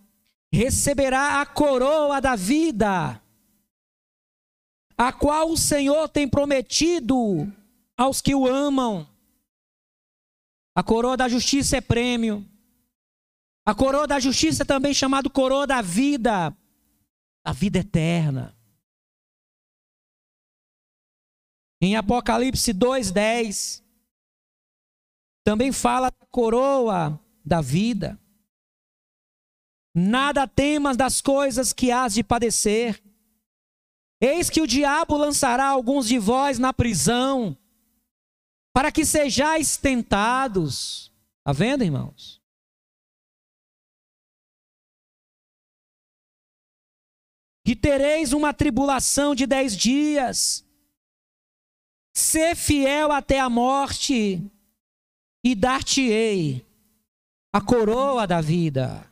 receberá 0.53 1.41
a 1.41 1.47
coroa 1.47 2.21
da 2.21 2.37
vida, 2.37 3.23
a 4.97 5.13
qual 5.13 5.51
o 5.51 5.57
Senhor 5.57 6.09
tem 6.09 6.29
prometido 6.29 7.53
aos 7.97 8.21
que 8.21 8.35
o 8.35 8.47
amam. 8.47 9.09
A 10.75 10.83
coroa 10.83 11.17
da 11.17 11.29
justiça 11.29 11.79
é 11.79 11.81
prêmio. 11.81 12.47
A 13.65 13.75
coroa 13.75 14.07
da 14.07 14.21
justiça 14.21 14.63
é 14.63 14.67
também 14.67 14.95
chamado 14.95 15.29
coroa 15.31 15.67
da 15.67 15.81
vida, 15.83 16.57
a 17.45 17.53
vida 17.53 17.79
eterna. 17.79 18.57
Em 21.81 21.97
Apocalipse 21.97 22.73
2:10 22.73 23.83
também 25.45 25.73
fala 25.73 26.11
da 26.11 26.27
coroa 26.31 27.21
da 27.47 27.61
vida. 27.61 28.21
Nada 29.95 30.47
temas 30.49 30.97
das 30.97 31.21
coisas 31.21 31.73
que 31.73 31.93
hás 31.93 32.13
de 32.13 32.25
padecer. 32.25 33.01
Eis 34.21 34.51
que 34.51 34.61
o 34.61 34.67
diabo 34.67 35.17
lançará 35.17 35.67
alguns 35.67 36.09
de 36.09 36.19
vós 36.19 36.59
na 36.59 36.73
prisão, 36.73 37.57
para 38.75 38.91
que 38.91 39.05
sejais 39.05 39.77
tentados. 39.77 41.13
Está 41.39 41.53
vendo, 41.53 41.85
irmãos? 41.85 42.43
Que 47.65 47.77
tereis 47.77 48.33
uma 48.33 48.53
tribulação 48.53 49.35
de 49.35 49.47
dez 49.47 49.77
dias. 49.77 50.65
Ser 52.15 52.57
fiel 52.57 53.13
até 53.13 53.39
a 53.39 53.51
morte, 53.51 54.43
e 55.45 55.55
dar-te-ei 55.55 56.66
a 57.57 57.65
coroa 57.65 58.27
da 58.27 58.43
vida. 58.43 59.11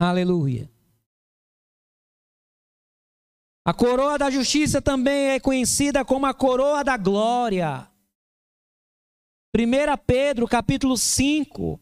Aleluia. 0.00 0.72
A 3.66 3.74
coroa 3.74 4.16
da 4.16 4.30
justiça 4.30 4.80
também 4.80 5.32
é 5.32 5.38
conhecida 5.38 6.06
como 6.06 6.24
a 6.24 6.32
coroa 6.32 6.82
da 6.82 6.96
glória. 6.96 7.86
1 9.54 9.60
Pedro, 10.06 10.48
capítulo 10.48 10.96
5, 10.96 11.78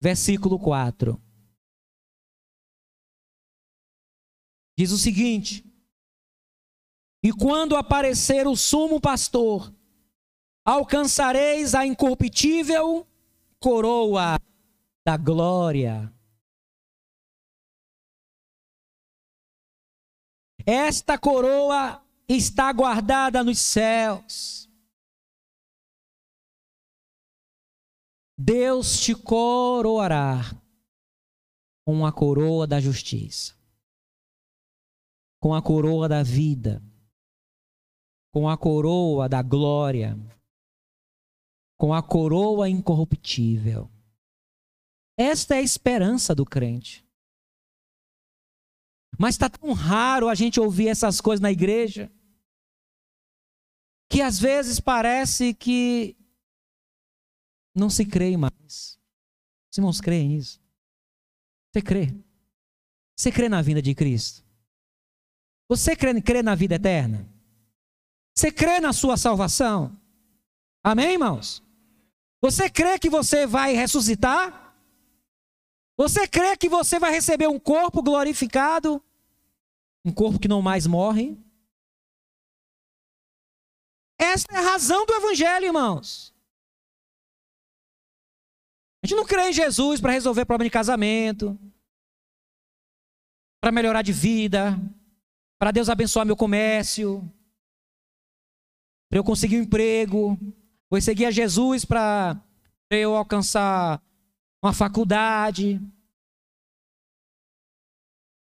versículo 0.00 0.56
4. 0.56 1.20
Diz 4.78 4.92
o 4.92 4.96
seguinte: 4.96 5.64
E 7.20 7.32
quando 7.32 7.74
aparecer 7.74 8.46
o 8.46 8.54
sumo 8.54 9.00
pastor, 9.00 9.74
alcançareis 10.64 11.74
a 11.74 11.84
incorruptível 11.84 13.09
coroa 13.60 14.38
da 15.06 15.16
glória. 15.16 16.12
Esta 20.66 21.18
coroa 21.18 22.04
está 22.28 22.72
guardada 22.72 23.44
nos 23.44 23.58
céus. 23.58 24.68
Deus 28.38 29.00
te 29.00 29.14
coroará 29.14 30.40
com 31.84 32.06
a 32.06 32.12
coroa 32.12 32.66
da 32.66 32.80
justiça 32.80 33.60
com 35.40 35.54
a 35.54 35.62
coroa 35.62 36.06
da 36.06 36.22
vida, 36.22 36.82
com 38.30 38.48
a 38.48 38.58
coroa 38.58 39.26
da 39.26 39.42
glória, 39.42 40.16
com 41.80 41.94
a 41.94 42.02
coroa 42.02 42.68
incorruptível. 42.68 43.90
Esta 45.18 45.54
é 45.54 45.60
a 45.60 45.62
esperança 45.62 46.34
do 46.34 46.44
crente. 46.44 47.08
Mas 49.18 49.34
está 49.34 49.48
tão 49.48 49.72
raro 49.72 50.28
a 50.28 50.34
gente 50.34 50.60
ouvir 50.60 50.88
essas 50.88 51.22
coisas 51.22 51.40
na 51.40 51.50
igreja, 51.50 52.12
que 54.10 54.20
às 54.20 54.38
vezes 54.38 54.78
parece 54.78 55.54
que 55.54 56.14
não 57.74 57.88
se 57.88 58.04
crê 58.04 58.36
mais. 58.36 59.00
Os 59.72 59.78
irmãos 59.78 60.02
creem 60.02 60.28
nisso? 60.28 60.60
Você 61.72 61.80
crê? 61.80 62.14
Você 63.16 63.32
crê 63.32 63.48
na 63.48 63.62
vinda 63.62 63.80
de 63.80 63.94
Cristo? 63.94 64.44
Você 65.66 65.96
crê, 65.96 66.20
crê 66.20 66.42
na 66.42 66.54
vida 66.54 66.74
eterna? 66.74 67.26
Você 68.36 68.52
crê 68.52 68.80
na 68.80 68.92
sua 68.92 69.16
salvação? 69.16 69.98
Amém, 70.84 71.12
irmãos? 71.12 71.69
Você 72.40 72.70
crê 72.70 72.98
que 72.98 73.10
você 73.10 73.46
vai 73.46 73.74
ressuscitar? 73.74 74.74
Você 75.96 76.26
crê 76.26 76.56
que 76.56 76.68
você 76.68 76.98
vai 76.98 77.10
receber 77.10 77.46
um 77.46 77.58
corpo 77.58 78.02
glorificado? 78.02 79.02
Um 80.04 80.12
corpo 80.12 80.38
que 80.38 80.48
não 80.48 80.62
mais 80.62 80.86
morre? 80.86 81.38
Essa 84.18 84.46
é 84.50 84.56
a 84.56 84.62
razão 84.62 85.04
do 85.04 85.14
Evangelho, 85.14 85.66
irmãos. 85.66 86.34
A 89.02 89.06
gente 89.06 89.16
não 89.16 89.26
crê 89.26 89.48
em 89.48 89.52
Jesus 89.52 90.00
para 90.00 90.12
resolver 90.12 90.44
problema 90.44 90.68
de 90.68 90.72
casamento, 90.72 91.58
para 93.60 93.72
melhorar 93.72 94.02
de 94.02 94.12
vida, 94.12 94.78
para 95.58 95.70
Deus 95.70 95.88
abençoar 95.88 96.24
meu 96.24 96.36
comércio, 96.36 97.20
para 99.10 99.18
eu 99.18 99.24
conseguir 99.24 99.58
um 99.58 99.62
emprego. 99.62 100.38
Vou 100.90 101.00
seguir 101.00 101.26
a 101.26 101.30
Jesus 101.30 101.84
para 101.84 102.36
eu 102.90 103.14
alcançar 103.14 104.02
uma 104.62 104.72
faculdade. 104.72 105.80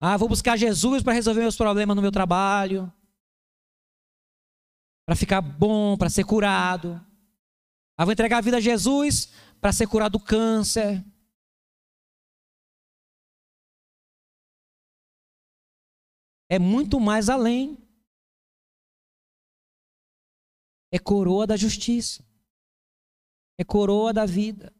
Ah, 0.00 0.16
vou 0.16 0.28
buscar 0.28 0.56
Jesus 0.56 1.02
para 1.02 1.12
resolver 1.12 1.40
meus 1.40 1.56
problemas 1.56 1.96
no 1.96 2.02
meu 2.02 2.12
trabalho. 2.12 2.92
Para 5.04 5.16
ficar 5.16 5.40
bom, 5.40 5.96
para 5.96 6.08
ser 6.08 6.24
curado. 6.24 7.04
Ah, 7.98 8.04
vou 8.04 8.12
entregar 8.12 8.38
a 8.38 8.42
vida 8.42 8.58
a 8.58 8.60
Jesus 8.60 9.32
para 9.60 9.72
ser 9.72 9.86
curado 9.88 10.12
do 10.12 10.24
câncer. 10.24 11.04
é 16.48 16.58
muito 16.58 17.00
mais 17.00 17.28
além. 17.28 17.78
É 20.92 20.98
coroa 20.98 21.46
da 21.46 21.56
justiça. 21.56 22.24
É 23.58 23.64
coroa 23.64 24.12
da 24.12 24.26
vida. 24.26 24.74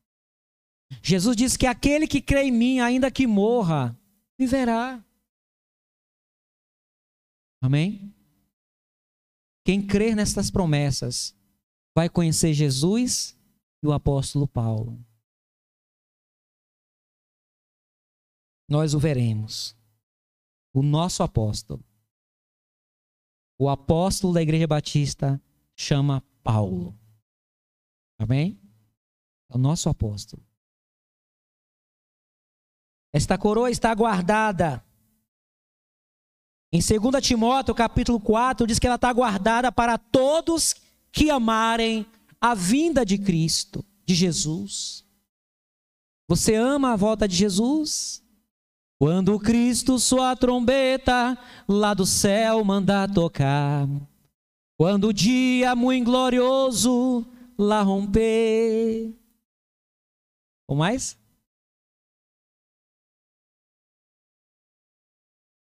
Jesus 1.03 1.37
disse 1.37 1.59
que 1.59 1.67
aquele 1.67 2.07
que 2.07 2.21
crê 2.21 2.45
em 2.45 2.53
mim, 2.53 2.81
ainda 2.81 3.11
que 3.11 3.27
morra, 3.27 3.99
viverá. 4.39 5.05
Amém? 7.61 8.15
Quem 9.65 9.85
crer 9.85 10.15
nestas 10.15 10.51
promessas 10.51 11.35
vai 11.97 12.09
conhecer 12.09 12.53
Jesus 12.55 13.37
e 13.83 13.87
o 13.87 13.93
apóstolo 13.93 14.47
Paulo. 14.47 15.05
Nós 18.69 18.95
o 18.95 18.99
veremos 18.99 19.77
o 20.77 20.83
nosso 20.83 21.23
apóstolo. 21.23 21.83
O 23.59 23.71
apóstolo 23.71 24.35
da 24.35 24.43
Igreja 24.43 24.67
Batista 24.67 25.43
chama 25.75 26.23
Paulo. 26.43 26.95
Amém? 28.19 28.61
É 29.51 29.57
o 29.57 29.59
nosso 29.59 29.89
apóstolo. 29.89 30.43
Esta 33.13 33.39
coroa 33.39 33.71
está 33.71 33.95
guardada. 33.95 34.85
Em 36.73 36.81
2 36.81 37.25
Timóteo, 37.27 37.75
capítulo 37.75 38.21
4, 38.21 38.67
diz 38.67 38.79
que 38.79 38.87
ela 38.87 38.97
está 38.97 39.13
guardada 39.13 39.73
para 39.73 39.97
todos 39.97 40.75
que 41.11 41.31
amarem 41.31 42.05
a 42.41 42.55
vinda 42.55 43.07
de 43.07 43.17
Cristo, 43.17 43.85
de 44.05 44.15
Jesus. 44.15 45.05
Você 46.29 46.55
ama 46.55 46.93
a 46.93 46.97
volta 46.97 47.27
de 47.27 47.37
Jesus? 47.37 48.23
Quando 48.99 49.39
Cristo 49.39 49.99
sua 49.99 50.35
trombeta 50.35 51.39
lá 51.69 51.95
do 51.95 52.05
céu 52.05 52.65
manda 52.65 53.07
tocar, 53.09 53.87
quando 54.77 55.09
o 55.09 55.13
dia 55.13 55.77
muito 55.77 56.07
glorioso 56.07 57.27
lá 57.59 57.83
romper. 57.83 59.15
O 60.69 60.75
mais? 60.75 61.17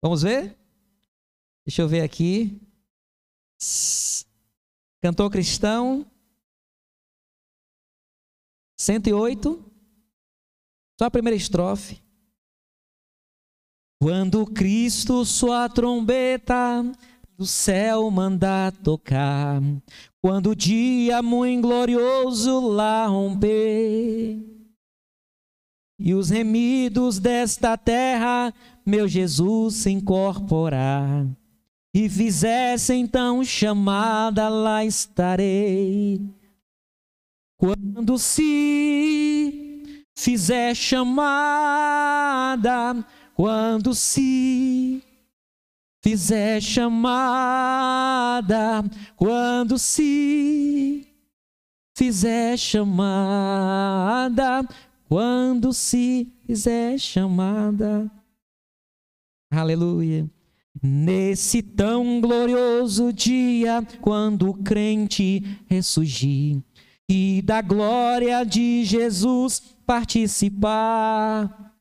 Vamos 0.01 0.23
ver? 0.23 0.57
Deixa 1.65 1.83
eu 1.83 1.89
ver 1.89 2.03
aqui. 2.03 2.61
Cantor 5.01 5.31
cristão. 5.31 6.07
108. 8.79 9.73
Só 10.99 11.07
a 11.07 11.11
primeira 11.11 11.37
estrofe. 11.37 12.03
Quando 14.01 14.45
Cristo 14.45 15.25
sua 15.25 15.69
trombeta 15.69 16.83
do 17.39 17.47
céu 17.47 18.11
manda 18.11 18.73
tocar, 18.83 19.61
quando 20.21 20.51
o 20.51 20.57
dia 20.57 21.23
muito 21.23 21.63
glorioso 21.63 22.61
lá 22.69 23.07
romper, 23.07 24.52
e 26.05 26.15
os 26.15 26.31
remidos 26.31 27.21
desta 27.21 27.79
terra, 27.79 28.53
meu 28.85 29.07
Jesus, 29.07 29.77
se 29.77 29.89
incorporar, 29.89 31.25
e 31.95 32.09
fizesse 32.09 32.93
então 32.93 33.45
chamada, 33.45 34.49
lá 34.49 34.85
estarei. 34.85 36.21
Quando 37.57 38.19
se 38.19 39.85
fizer 40.17 40.75
chamada, 40.75 41.37
quando 43.37 43.95
se 43.95 45.01
fizer 46.03 46.61
chamada, 46.61 48.03
quando 49.17 49.79
se 49.79 51.07
fizer 51.97 52.59
chamada, 52.59 53.07
quando 55.13 55.75
se 55.75 56.33
fizer 56.47 56.97
chamada. 56.97 58.11
Aleluia. 59.53 60.27
Nesse 60.83 61.61
tão 61.61 62.19
glorioso 62.19 63.13
dia, 63.13 63.87
quando 64.01 64.49
o 64.49 64.55
crente 64.55 65.43
ressurgir 65.67 66.63
e 67.07 67.43
da 67.43 67.61
glória 67.61 68.43
de 68.43 68.85
Jesus 68.87 69.61
participar 69.85 71.75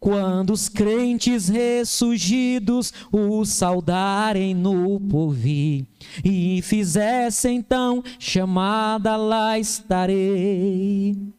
Quando 0.00 0.50
os 0.50 0.68
crentes 0.68 1.48
ressurgidos 1.48 2.92
o 3.12 3.44
saudarem 3.44 4.56
no 4.56 4.98
porvir 4.98 5.86
e 6.24 6.60
fizessem 6.62 7.58
então 7.58 8.02
chamada, 8.18 9.16
lá 9.16 9.56
estarei. 9.56 11.33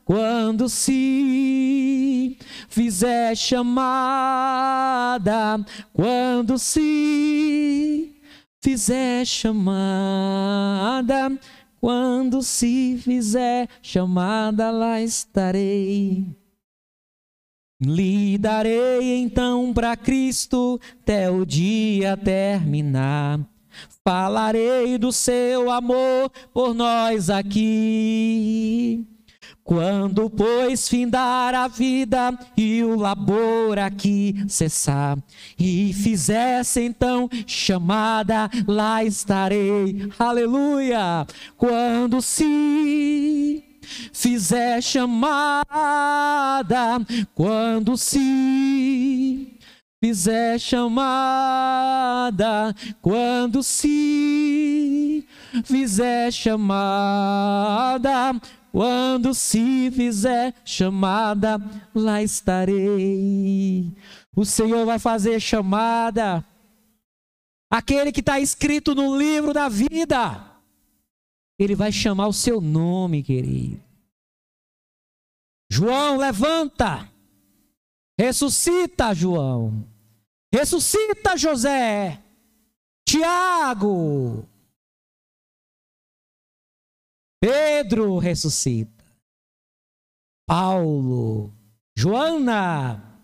quando 0.05 0.69
se 0.69 2.37
fizer 2.69 3.37
chamada, 3.37 3.65
quando 5.93 6.59
se 6.59 8.21
fizer 8.63 9.25
chamada, 9.27 10.53
quando 11.81 12.43
se 12.43 12.99
fizer 13.03 13.69
chamada, 13.81 14.71
lá 14.71 15.01
estarei. 15.01 16.27
Lhe 17.81 18.39
darei 18.39 19.17
então 19.17 19.73
para 19.73 19.97
Cristo 19.97 20.81
até 21.01 21.29
o 21.29 21.45
dia 21.45 22.17
terminar. 22.17 23.52
Falarei 24.05 24.99
do 24.99 25.13
seu 25.13 25.71
amor 25.71 26.29
por 26.53 26.75
nós 26.75 27.31
aqui. 27.31 29.07
Quando, 29.63 30.29
pois, 30.29 30.89
findar 30.89 31.55
a 31.55 31.69
vida 31.69 32.37
e 32.57 32.83
o 32.83 32.97
labor 32.97 33.79
aqui 33.79 34.45
cessar, 34.49 35.17
e 35.57 35.93
fizesse 35.93 36.81
então 36.81 37.29
chamada, 37.47 38.51
lá 38.67 39.05
estarei. 39.05 40.11
Aleluia! 40.19 41.25
Quando 41.57 42.21
se 42.21 43.63
fizer 44.13 44.83
chamada, 44.83 45.65
quando 47.35 47.97
se 47.97 48.19
fizer 50.03 50.59
chamada, 50.59 52.35
quando 53.01 53.63
se 53.63 55.25
fizer 55.63 56.33
chamada, 56.33 58.11
quando 58.73 59.33
se 59.33 59.93
fizer 59.93 60.57
chamada, 60.65 61.57
lá 61.95 62.21
estarei. 62.21 63.93
O 64.35 64.45
Senhor 64.45 64.85
vai 64.85 64.99
fazer 64.99 65.39
chamada. 65.39 66.45
Aquele 67.71 68.11
que 68.11 68.19
está 68.19 68.41
escrito 68.41 68.97
no 68.97 69.17
livro 69.17 69.53
da 69.53 69.69
vida. 69.69 70.51
Ele 71.61 71.77
vai 71.77 71.93
chamar 71.93 72.27
o 72.27 72.33
seu 72.33 72.61
nome, 72.61 73.23
querido. 73.23 73.81
João, 75.71 76.17
levanta. 76.17 77.09
Ressuscita, 78.19 79.15
João. 79.15 79.92
Ressuscita, 80.53 81.37
José. 81.37 82.23
Tiago. 83.09 84.47
Pedro 87.41 88.19
ressuscita. 88.19 89.05
Paulo, 90.47 91.53
Joana. 91.97 93.19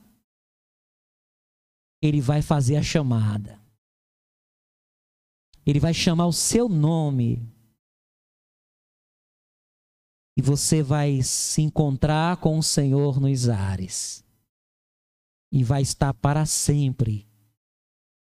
Ele 2.02 2.20
vai 2.20 2.40
fazer 2.40 2.76
a 2.76 2.82
chamada. 2.82 3.60
Ele 5.66 5.78
vai 5.78 5.92
chamar 5.92 6.26
o 6.26 6.32
seu 6.32 6.68
nome. 6.68 7.46
E 10.36 10.40
você 10.40 10.82
vai 10.82 11.22
se 11.22 11.60
encontrar 11.60 12.38
com 12.38 12.58
o 12.58 12.62
Senhor 12.62 13.20
nos 13.20 13.48
ares. 13.48 14.24
E 15.50 15.64
vai 15.64 15.82
estar 15.82 16.12
para 16.14 16.44
sempre 16.44 17.26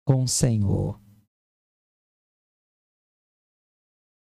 com 0.05 0.23
o 0.23 0.27
Senhor. 0.27 0.99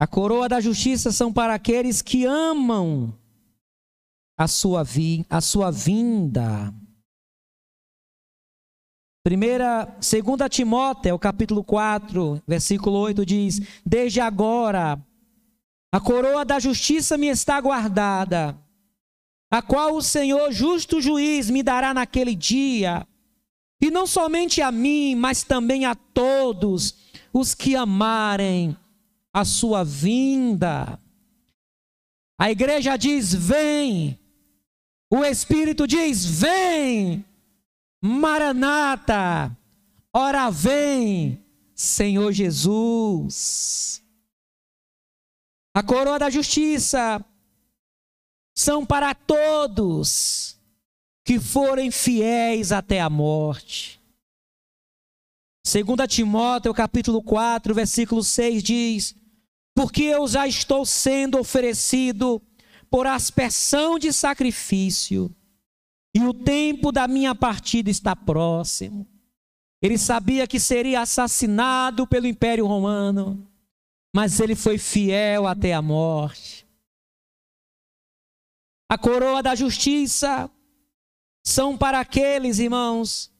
A 0.00 0.07
coroa 0.07 0.48
da 0.48 0.61
justiça 0.61 1.12
são 1.12 1.33
para 1.33 1.55
aqueles 1.55 2.00
que 2.00 2.24
amam 2.24 3.14
a 4.38 4.48
sua, 4.48 4.83
vi, 4.83 5.26
a 5.29 5.40
sua 5.42 5.70
vinda. 5.70 6.74
Primeira, 9.22 9.94
segunda 10.00 10.48
Timóteo, 10.48 11.18
capítulo 11.18 11.62
4, 11.62 12.42
versículo 12.46 12.96
8 12.96 13.26
diz: 13.26 13.61
Desde 13.85 14.18
agora 14.20 14.98
a 15.92 16.00
coroa 16.00 16.44
da 16.44 16.59
justiça 16.59 17.18
me 17.18 17.26
está 17.26 17.61
guardada, 17.61 18.59
a 19.51 19.61
qual 19.61 19.97
o 19.97 20.03
Senhor, 20.03 20.53
justo 20.53 21.01
juiz, 21.01 21.51
me 21.51 21.63
dará 21.63 21.93
naquele 21.93 22.35
dia, 22.35 23.07
e 23.83 23.91
não 23.91 24.07
somente 24.07 24.61
a 24.63 24.71
mim, 24.71 25.15
mas 25.15 25.43
também 25.43 25.85
a 25.87 25.95
todos 25.95 26.95
os 27.33 27.55
que 27.55 27.75
amarem 27.75 28.77
a 29.33 29.45
sua 29.45 29.83
vinda. 29.85 31.01
A 32.39 32.51
igreja 32.51 32.97
diz: 32.97 33.35
vem. 33.35 34.19
O 35.11 35.25
Espírito 35.25 35.87
diz: 35.87 36.25
vem. 36.25 37.25
Maranata. 38.03 39.57
Ora 40.13 40.51
vem, 40.51 41.43
Senhor 41.75 42.33
Jesus. 42.33 44.03
A 45.75 45.83
coroa 45.83 46.19
da 46.19 46.29
justiça 46.29 47.25
são 48.61 48.85
para 48.85 49.14
todos 49.14 50.59
que 51.25 51.38
forem 51.38 51.90
fiéis 51.90 52.73
até 52.73 53.01
a 53.01 53.11
morte. 53.11 54.01
Segunda 55.64 56.07
Timóteo, 56.07 56.73
capítulo 56.73 57.23
4, 57.23 57.75
versículo 57.75 58.23
6 58.23 58.62
diz: 58.62 59.20
porque 59.75 60.03
eu 60.03 60.29
já 60.29 60.46
estou 60.46 60.85
sendo 60.85 61.38
oferecido 61.38 62.42
por 62.90 63.07
aspersão 63.07 63.99
de 63.99 64.12
sacrifício, 64.12 65.35
e 66.14 66.23
o 66.23 66.35
tempo 66.35 66.90
da 66.92 67.07
minha 67.07 67.35
partida 67.35 67.88
está 67.88 68.16
próximo. 68.16 69.07
Ele 69.81 69.96
sabia 69.96 70.46
que 70.46 70.61
seria 70.61 71.01
assassinado 71.01 72.07
pelo 72.07 72.27
Império 72.27 72.66
Romano, 72.66 73.49
mas 74.14 74.38
ele 74.40 74.55
foi 74.55 74.77
fiel 74.77 75.46
até 75.46 75.73
a 75.73 75.81
morte. 75.81 76.60
A 78.90 78.98
coroa 78.98 79.40
da 79.40 79.55
justiça 79.55 80.50
são 81.46 81.79
para 81.79 82.00
aqueles 82.00 82.59
irmãos 82.59 83.33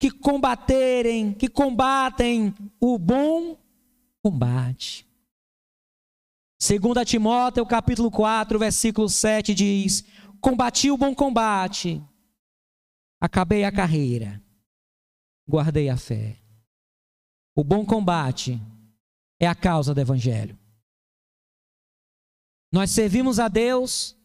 que 0.00 0.10
combaterem, 0.10 1.34
que 1.34 1.46
combatem 1.46 2.54
o 2.80 2.98
bom 2.98 3.58
combate. 4.22 5.06
Segundo 6.58 7.04
Timóteo, 7.04 7.66
capítulo 7.66 8.10
4, 8.10 8.58
versículo 8.58 9.10
7 9.10 9.52
diz: 9.52 10.06
Combati 10.40 10.90
o 10.90 10.96
bom 10.96 11.14
combate, 11.14 12.02
acabei 13.20 13.64
a 13.64 13.70
carreira, 13.70 14.42
guardei 15.46 15.90
a 15.90 15.98
fé. 15.98 16.38
O 17.54 17.62
bom 17.62 17.84
combate 17.84 18.58
é 19.38 19.46
a 19.46 19.54
causa 19.54 19.92
do 19.92 20.00
evangelho. 20.00 20.58
Nós 22.72 22.90
servimos 22.90 23.38
a 23.38 23.48
Deus. 23.48 24.17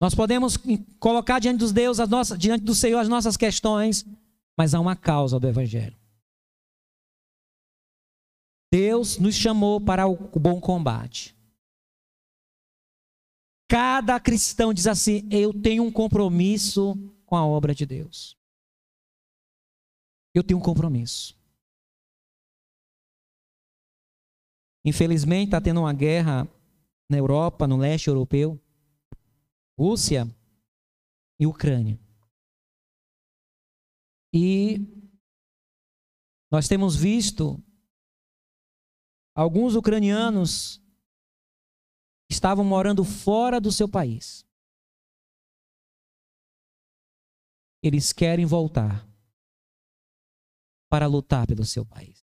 Nós 0.00 0.14
podemos 0.14 0.56
colocar 1.00 1.40
diante 1.40 1.58
dos 1.58 1.72
Deus, 1.72 1.98
as 1.98 2.08
nossas, 2.08 2.38
diante 2.38 2.64
do 2.64 2.74
Senhor 2.74 2.98
as 2.98 3.08
nossas 3.08 3.36
questões, 3.36 4.04
mas 4.56 4.74
há 4.74 4.80
uma 4.80 4.94
causa 4.94 5.40
do 5.40 5.48
evangelho. 5.48 5.96
Deus 8.72 9.18
nos 9.18 9.34
chamou 9.34 9.80
para 9.80 10.06
o 10.06 10.16
bom 10.38 10.60
combate. 10.60 11.36
Cada 13.68 14.20
cristão 14.20 14.72
diz 14.72 14.86
assim: 14.86 15.26
Eu 15.30 15.52
tenho 15.52 15.82
um 15.82 15.90
compromisso 15.90 16.94
com 17.26 17.34
a 17.34 17.44
obra 17.44 17.74
de 17.74 17.84
Deus. 17.84 18.36
Eu 20.34 20.44
tenho 20.44 20.60
um 20.60 20.62
compromisso. 20.62 21.36
Infelizmente, 24.84 25.48
está 25.48 25.60
tendo 25.60 25.80
uma 25.80 25.92
guerra 25.92 26.46
na 27.10 27.16
Europa, 27.18 27.66
no 27.66 27.76
leste 27.76 28.08
europeu 28.08 28.60
Rússia 29.78 30.26
e 31.38 31.46
Ucrânia. 31.46 31.98
E 34.34 34.78
nós 36.50 36.66
temos 36.66 36.96
visto 36.96 37.62
Alguns 39.38 39.76
ucranianos 39.76 40.82
estavam 42.28 42.64
morando 42.64 43.04
fora 43.04 43.60
do 43.60 43.70
seu 43.70 43.88
país. 43.88 44.44
Eles 47.80 48.12
querem 48.12 48.44
voltar 48.44 49.08
para 50.90 51.06
lutar 51.06 51.46
pelo 51.46 51.64
seu 51.64 51.86
país. 51.86 52.26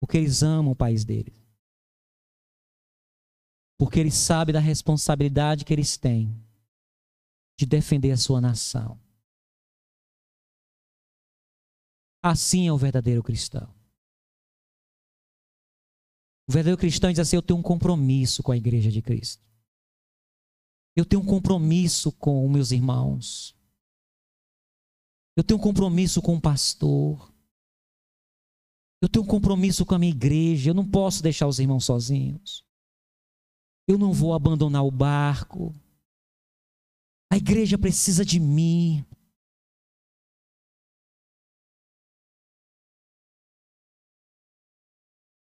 Porque 0.00 0.16
eles 0.16 0.42
amam 0.42 0.72
o 0.72 0.76
país 0.76 1.04
deles. 1.04 1.37
Porque 3.78 4.00
eles 4.00 4.14
sabem 4.14 4.52
da 4.52 4.58
responsabilidade 4.58 5.64
que 5.64 5.72
eles 5.72 5.96
têm 5.96 6.34
de 7.56 7.64
defender 7.64 8.10
a 8.10 8.16
sua 8.16 8.40
nação. 8.40 9.00
Assim 12.22 12.66
é 12.66 12.72
o 12.72 12.76
verdadeiro 12.76 13.22
cristão. 13.22 13.72
O 16.48 16.52
verdadeiro 16.52 16.78
cristão 16.78 17.10
diz 17.10 17.20
assim: 17.20 17.36
Eu 17.36 17.42
tenho 17.42 17.58
um 17.58 17.62
compromisso 17.62 18.42
com 18.42 18.50
a 18.50 18.56
igreja 18.56 18.90
de 18.90 19.00
Cristo. 19.00 19.46
Eu 20.96 21.04
tenho 21.04 21.22
um 21.22 21.26
compromisso 21.26 22.10
com 22.10 22.44
os 22.44 22.50
meus 22.50 22.72
irmãos. 22.72 23.56
Eu 25.36 25.44
tenho 25.44 25.60
um 25.60 25.62
compromisso 25.62 26.20
com 26.20 26.34
o 26.34 26.40
pastor. 26.40 27.32
Eu 29.00 29.08
tenho 29.08 29.24
um 29.24 29.28
compromisso 29.28 29.86
com 29.86 29.94
a 29.94 29.98
minha 29.98 30.10
igreja. 30.10 30.70
Eu 30.70 30.74
não 30.74 30.88
posso 30.88 31.22
deixar 31.22 31.46
os 31.46 31.60
irmãos 31.60 31.84
sozinhos. 31.84 32.67
Eu 33.88 33.96
não 33.96 34.12
vou 34.12 34.34
abandonar 34.34 34.84
o 34.84 34.90
barco. 34.90 35.74
A 37.32 37.38
igreja 37.38 37.78
precisa 37.78 38.22
de 38.22 38.38
mim. 38.38 39.02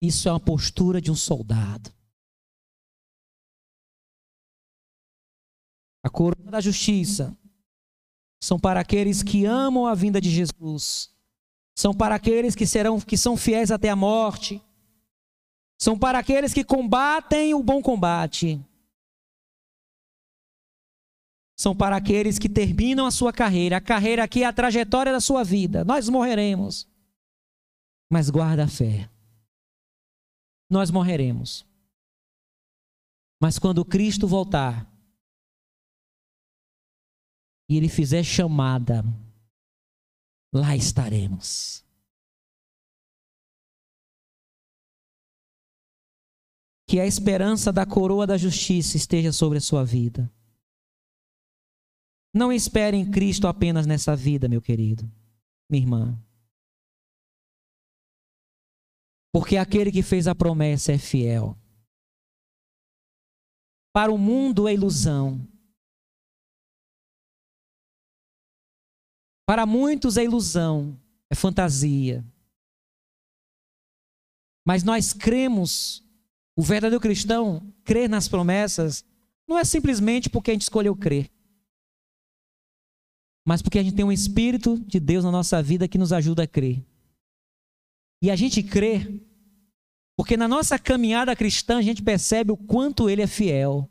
Isso 0.01 0.27
é 0.27 0.31
uma 0.33 0.39
postura 0.39 0.99
de 0.99 1.09
um 1.09 1.15
soldado. 1.15 1.95
A 6.03 6.09
coroa 6.09 6.51
da 6.51 6.59
justiça 6.59 7.35
são 8.43 8.59
para 8.59 8.81
aqueles 8.81 9.23
que 9.23 9.45
amam 9.45 9.87
a 9.87 9.95
vinda 9.95 10.19
de 10.19 10.29
Jesus. 10.29 11.09
São 11.73 11.93
para 11.93 12.15
aqueles 12.15 12.53
que 12.53 12.67
serão 12.67 12.99
que 12.99 13.17
são 13.17 13.37
fiéis 13.37 13.71
até 13.71 13.89
a 13.89 13.95
morte. 13.95 14.61
São 15.85 15.99
para 15.99 16.17
aqueles 16.17 16.51
que 16.51 16.63
combatem 16.63 17.53
o 17.53 17.61
bom 17.61 17.79
combate. 17.79 18.59
São 21.55 21.77
para 21.77 21.95
aqueles 21.95 22.39
que 22.39 22.49
terminam 22.49 23.05
a 23.05 23.11
sua 23.11 23.31
carreira. 23.31 23.77
A 23.77 23.81
carreira 23.81 24.23
aqui 24.23 24.41
é 24.41 24.47
a 24.47 24.51
trajetória 24.51 25.11
da 25.11 25.21
sua 25.21 25.43
vida. 25.43 25.85
Nós 25.85 26.09
morreremos. 26.09 26.87
Mas 28.11 28.31
guarda 28.31 28.63
a 28.63 28.67
fé. 28.67 29.07
Nós 30.71 30.89
morreremos. 30.89 31.63
Mas 33.39 33.59
quando 33.59 33.85
Cristo 33.85 34.27
voltar, 34.27 34.91
e 37.69 37.77
ele 37.77 37.89
fizer 37.89 38.23
chamada, 38.23 39.03
lá 40.51 40.75
estaremos. 40.75 41.84
Que 46.95 46.99
a 47.01 47.05
esperança 47.05 47.73
da 47.73 47.85
coroa 47.85 48.25
da 48.25 48.37
justiça 48.37 48.95
esteja 48.95 49.33
sobre 49.33 49.57
a 49.57 49.61
sua 49.61 49.83
vida. 49.83 50.31
Não 52.33 52.53
espere 52.53 52.95
em 52.95 53.11
Cristo 53.11 53.49
apenas 53.49 53.85
nessa 53.85 54.15
vida, 54.15 54.47
meu 54.47 54.61
querido, 54.61 55.03
minha 55.69 55.83
irmã. 55.83 56.25
Porque 59.33 59.57
aquele 59.57 59.91
que 59.91 60.01
fez 60.01 60.25
a 60.25 60.33
promessa 60.33 60.93
é 60.93 60.97
fiel. 60.97 61.57
Para 63.91 64.09
o 64.09 64.17
mundo 64.17 64.65
é 64.65 64.73
ilusão, 64.73 65.45
Para 69.45 69.65
muitos 69.65 70.15
é 70.15 70.23
ilusão, 70.23 70.97
é 71.29 71.35
fantasia. 71.35 72.25
Mas 74.65 74.81
nós 74.81 75.11
cremos, 75.11 76.04
o 76.55 76.61
verdadeiro 76.61 77.01
cristão 77.01 77.73
crer 77.83 78.09
nas 78.09 78.27
promessas 78.27 79.03
não 79.47 79.57
é 79.57 79.63
simplesmente 79.63 80.29
porque 80.29 80.51
a 80.51 80.53
gente 80.53 80.63
escolheu 80.63 80.95
crer, 80.95 81.29
mas 83.45 83.61
porque 83.61 83.77
a 83.77 83.83
gente 83.83 83.95
tem 83.95 84.05
um 84.05 84.11
Espírito 84.11 84.77
de 84.79 84.99
Deus 84.99 85.23
na 85.23 85.31
nossa 85.31 85.61
vida 85.61 85.87
que 85.87 85.97
nos 85.97 86.11
ajuda 86.11 86.43
a 86.43 86.47
crer. 86.47 86.83
E 88.21 88.31
a 88.31 88.35
gente 88.35 88.63
crê 88.63 89.21
porque 90.17 90.37
na 90.37 90.47
nossa 90.47 90.79
caminhada 90.79 91.35
cristã 91.35 91.77
a 91.77 91.81
gente 91.81 92.01
percebe 92.01 92.51
o 92.51 92.57
quanto 92.57 93.09
Ele 93.09 93.21
é 93.21 93.27
fiel. 93.27 93.87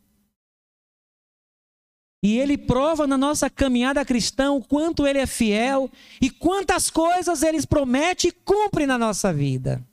E 2.24 2.38
ele 2.38 2.56
prova 2.56 3.06
na 3.06 3.18
nossa 3.18 3.50
caminhada 3.50 4.02
cristã 4.02 4.50
o 4.50 4.64
quanto 4.64 5.06
ele 5.06 5.18
é 5.18 5.26
fiel 5.26 5.90
e 6.22 6.30
quantas 6.30 6.88
coisas 6.88 7.42
ele 7.42 7.66
promete 7.66 8.28
e 8.28 8.32
cumpre 8.32 8.86
na 8.86 8.96
nossa 8.96 9.30
vida. 9.30 9.86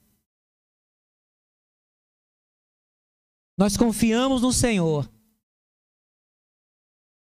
Nós 3.62 3.78
confiamos 3.78 4.42
no 4.42 4.52
Senhor, 4.52 5.08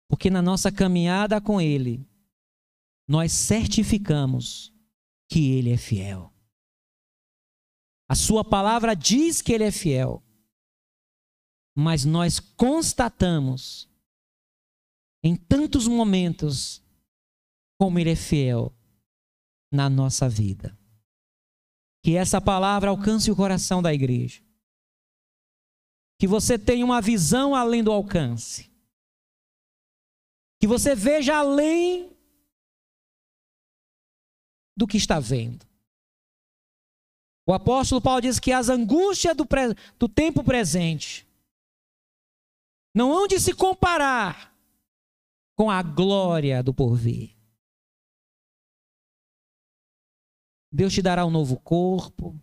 porque 0.09 0.29
na 0.29 0.41
nossa 0.41 0.69
caminhada 0.69 1.39
com 1.39 1.61
Ele, 1.61 2.05
nós 3.07 3.31
certificamos 3.31 4.73
que 5.29 5.53
Ele 5.53 5.71
é 5.71 5.77
fiel. 5.77 6.33
A 8.09 8.15
Sua 8.15 8.43
palavra 8.43 8.93
diz 8.93 9.41
que 9.41 9.53
Ele 9.53 9.63
é 9.63 9.71
fiel, 9.71 10.21
mas 11.73 12.03
nós 12.03 12.41
constatamos 12.41 13.89
em 15.23 15.37
tantos 15.37 15.87
momentos 15.87 16.83
como 17.79 17.97
Ele 17.97 18.11
é 18.11 18.15
fiel 18.17 18.75
na 19.71 19.89
nossa 19.89 20.27
vida. 20.27 20.77
Que 22.03 22.17
essa 22.17 22.41
palavra 22.41 22.89
alcance 22.89 23.31
o 23.31 23.35
coração 23.37 23.81
da 23.81 23.93
igreja. 23.93 24.44
Que 26.17 26.27
você 26.27 26.57
tenha 26.57 26.85
uma 26.85 27.01
visão 27.01 27.53
além 27.53 27.83
do 27.83 27.91
alcance. 27.91 28.71
Que 30.59 30.67
você 30.67 30.95
veja 30.95 31.35
além 31.35 32.15
do 34.75 34.87
que 34.87 34.97
está 34.97 35.19
vendo. 35.19 35.65
O 37.47 37.53
apóstolo 37.53 38.01
Paulo 38.01 38.21
diz 38.21 38.39
que 38.39 38.51
as 38.51 38.69
angústias 38.69 39.35
do, 39.35 39.47
do 39.99 40.09
tempo 40.09 40.43
presente 40.43 41.27
não 42.93 43.11
hão 43.11 43.27
de 43.27 43.39
se 43.39 43.53
comparar 43.53 44.55
com 45.55 45.69
a 45.69 45.83
glória 45.83 46.63
do 46.63 46.73
porvir. 46.73 47.35
Deus 50.71 50.93
te 50.93 51.01
dará 51.01 51.25
um 51.25 51.31
novo 51.31 51.57
corpo, 51.59 52.37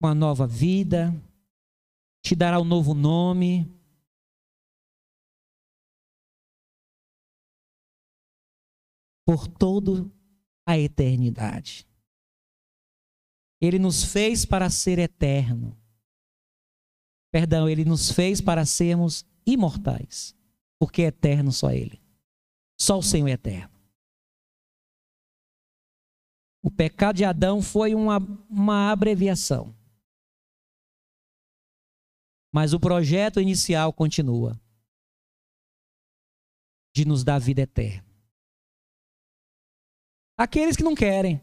uma 0.00 0.14
nova 0.14 0.46
vida, 0.46 1.12
te 2.22 2.34
dará 2.34 2.60
um 2.60 2.64
novo 2.64 2.94
nome. 2.94 3.70
Por 9.26 9.46
toda 9.46 10.10
a 10.66 10.78
eternidade. 10.78 11.86
Ele 13.60 13.78
nos 13.78 14.02
fez 14.02 14.44
para 14.44 14.70
ser 14.70 14.98
eterno. 14.98 15.76
Perdão, 17.30 17.68
ele 17.68 17.84
nos 17.84 18.10
fez 18.10 18.40
para 18.40 18.64
sermos 18.64 19.24
imortais 19.46 20.34
porque 20.80 21.02
é 21.02 21.06
eterno 21.06 21.52
só 21.52 21.70
Ele. 21.70 22.00
Só 22.80 22.98
o 22.98 23.02
Senhor 23.02 23.28
é 23.28 23.32
eterno. 23.32 23.70
O 26.62 26.70
pecado 26.70 27.16
de 27.16 27.24
Adão 27.24 27.60
foi 27.60 27.94
uma, 27.94 28.16
uma 28.48 28.90
abreviação. 28.90 29.74
Mas 32.52 32.72
o 32.72 32.80
projeto 32.80 33.40
inicial 33.40 33.92
continua. 33.92 34.60
De 36.94 37.04
nos 37.04 37.22
dar 37.22 37.38
vida 37.38 37.62
eterna. 37.62 38.10
Aqueles 40.36 40.76
que 40.76 40.82
não 40.82 40.94
querem, 40.94 41.40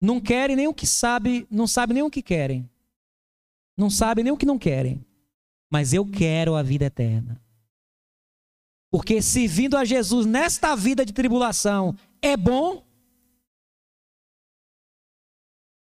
não 0.00 0.20
querem 0.20 0.56
nem 0.56 0.68
o 0.68 0.74
que 0.74 0.86
sabe, 0.86 1.46
não 1.50 1.66
sabem 1.66 1.94
nem 1.94 2.02
o 2.02 2.10
que 2.10 2.22
querem, 2.22 2.68
não 3.76 3.90
sabem 3.90 4.24
nem 4.24 4.32
o 4.32 4.36
que 4.36 4.46
não 4.46 4.58
querem. 4.58 5.04
Mas 5.70 5.92
eu 5.92 6.04
quero 6.04 6.54
a 6.54 6.62
vida 6.62 6.86
eterna. 6.86 7.42
Porque 8.90 9.22
se 9.22 9.48
vindo 9.48 9.76
a 9.76 9.84
Jesus 9.84 10.26
nesta 10.26 10.76
vida 10.76 11.04
de 11.04 11.12
tribulação 11.12 11.96
é 12.20 12.36
bom, 12.36 12.86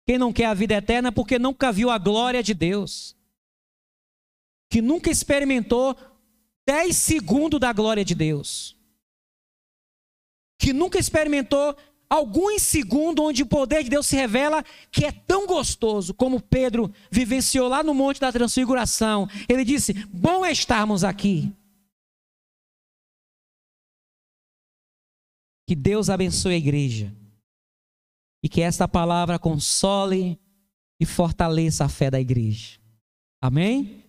quem 0.08 0.18
não 0.18 0.32
quer 0.32 0.46
a 0.46 0.54
vida 0.54 0.74
eterna 0.74 1.10
é 1.10 1.12
porque 1.12 1.38
nunca 1.38 1.70
viu 1.70 1.90
a 1.90 1.98
glória 1.98 2.42
de 2.42 2.54
Deus, 2.54 3.14
que 4.70 4.82
nunca 4.82 5.12
experimentou 5.12 5.98
10 6.66 6.96
segundos 6.96 7.60
da 7.60 7.74
glória 7.74 8.06
de 8.06 8.16
Deus, 8.16 8.78
que 10.58 10.72
nunca 10.72 10.98
experimentou 10.98 11.76
alguns 12.10 12.62
segundos 12.62 13.26
onde 13.26 13.44
o 13.44 13.48
poder 13.48 13.84
de 13.84 13.90
Deus 13.90 14.08
se 14.08 14.16
revela 14.16 14.64
que 14.90 15.04
é 15.04 15.12
tão 15.12 15.46
gostoso 15.46 16.14
como 16.14 16.40
Pedro 16.40 16.90
vivenciou 17.12 17.68
lá 17.68 17.84
no 17.84 17.94
Monte 17.94 18.22
da 18.22 18.32
Transfiguração. 18.32 19.28
Ele 19.50 19.66
disse: 19.66 19.94
Bom 20.08 20.46
é 20.46 20.54
estarmos 20.54 21.04
aqui. 21.04 21.52
Que 25.68 25.76
Deus 25.76 26.10
abençoe 26.10 26.54
a 26.54 26.58
igreja. 26.58 27.14
E 28.44 28.50
que 28.50 28.62
esta 28.62 28.88
palavra 28.88 29.40
console 29.40 30.40
e 31.00 31.06
fortaleça 31.06 31.86
a 31.86 31.90
fé 31.90 32.10
da 32.10 32.20
igreja. 32.20 32.80
Amém? 33.42 34.04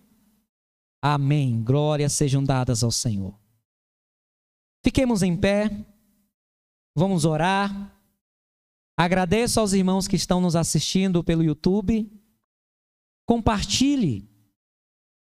Amém. 1.01 1.63
Glórias 1.63 2.13
sejam 2.13 2.43
dadas 2.43 2.83
ao 2.83 2.91
Senhor. 2.91 3.39
Fiquemos 4.83 5.21
em 5.21 5.35
pé, 5.35 5.69
vamos 6.95 7.25
orar. 7.25 7.95
Agradeço 8.97 9.59
aos 9.59 9.73
irmãos 9.73 10.07
que 10.07 10.15
estão 10.15 10.41
nos 10.41 10.55
assistindo 10.55 11.23
pelo 11.23 11.43
YouTube. 11.43 12.11
Compartilhe. 13.25 14.29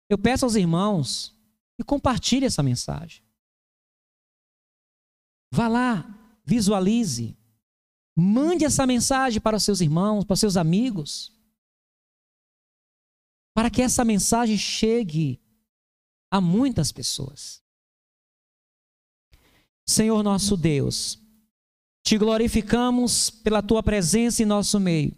Eu 0.09 0.17
peço 0.17 0.45
aos 0.45 0.55
irmãos 0.55 1.35
que 1.77 1.83
compartilhe 1.83 2.45
essa 2.45 2.63
mensagem. 2.63 3.23
Vá 5.53 5.67
lá, 5.67 6.41
visualize. 6.45 7.37
Mande 8.21 8.63
essa 8.65 8.85
mensagem 8.85 9.41
para 9.41 9.57
os 9.57 9.63
seus 9.63 9.81
irmãos, 9.81 10.23
para 10.23 10.35
os 10.35 10.39
seus 10.39 10.55
amigos. 10.55 11.35
Para 13.51 13.67
que 13.71 13.81
essa 13.81 14.05
mensagem 14.05 14.59
chegue 14.59 15.41
a 16.29 16.39
muitas 16.39 16.91
pessoas. 16.91 17.63
Senhor 19.87 20.21
nosso 20.21 20.55
Deus, 20.55 21.19
te 22.03 22.15
glorificamos 22.15 23.31
pela 23.31 23.63
tua 23.63 23.81
presença 23.81 24.43
em 24.43 24.45
nosso 24.45 24.79
meio. 24.79 25.17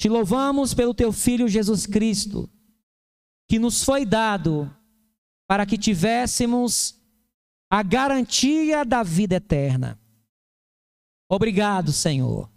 Te 0.00 0.08
louvamos 0.08 0.74
pelo 0.74 0.92
teu 0.92 1.12
filho 1.12 1.46
Jesus 1.46 1.86
Cristo, 1.86 2.50
que 3.48 3.58
nos 3.58 3.84
foi 3.84 4.04
dado 4.04 4.68
para 5.46 5.64
que 5.64 5.78
tivéssemos 5.78 7.00
a 7.70 7.84
garantia 7.84 8.84
da 8.84 9.04
vida 9.04 9.36
eterna. 9.36 9.98
Obrigado, 11.28 11.92
Senhor. 11.92 12.48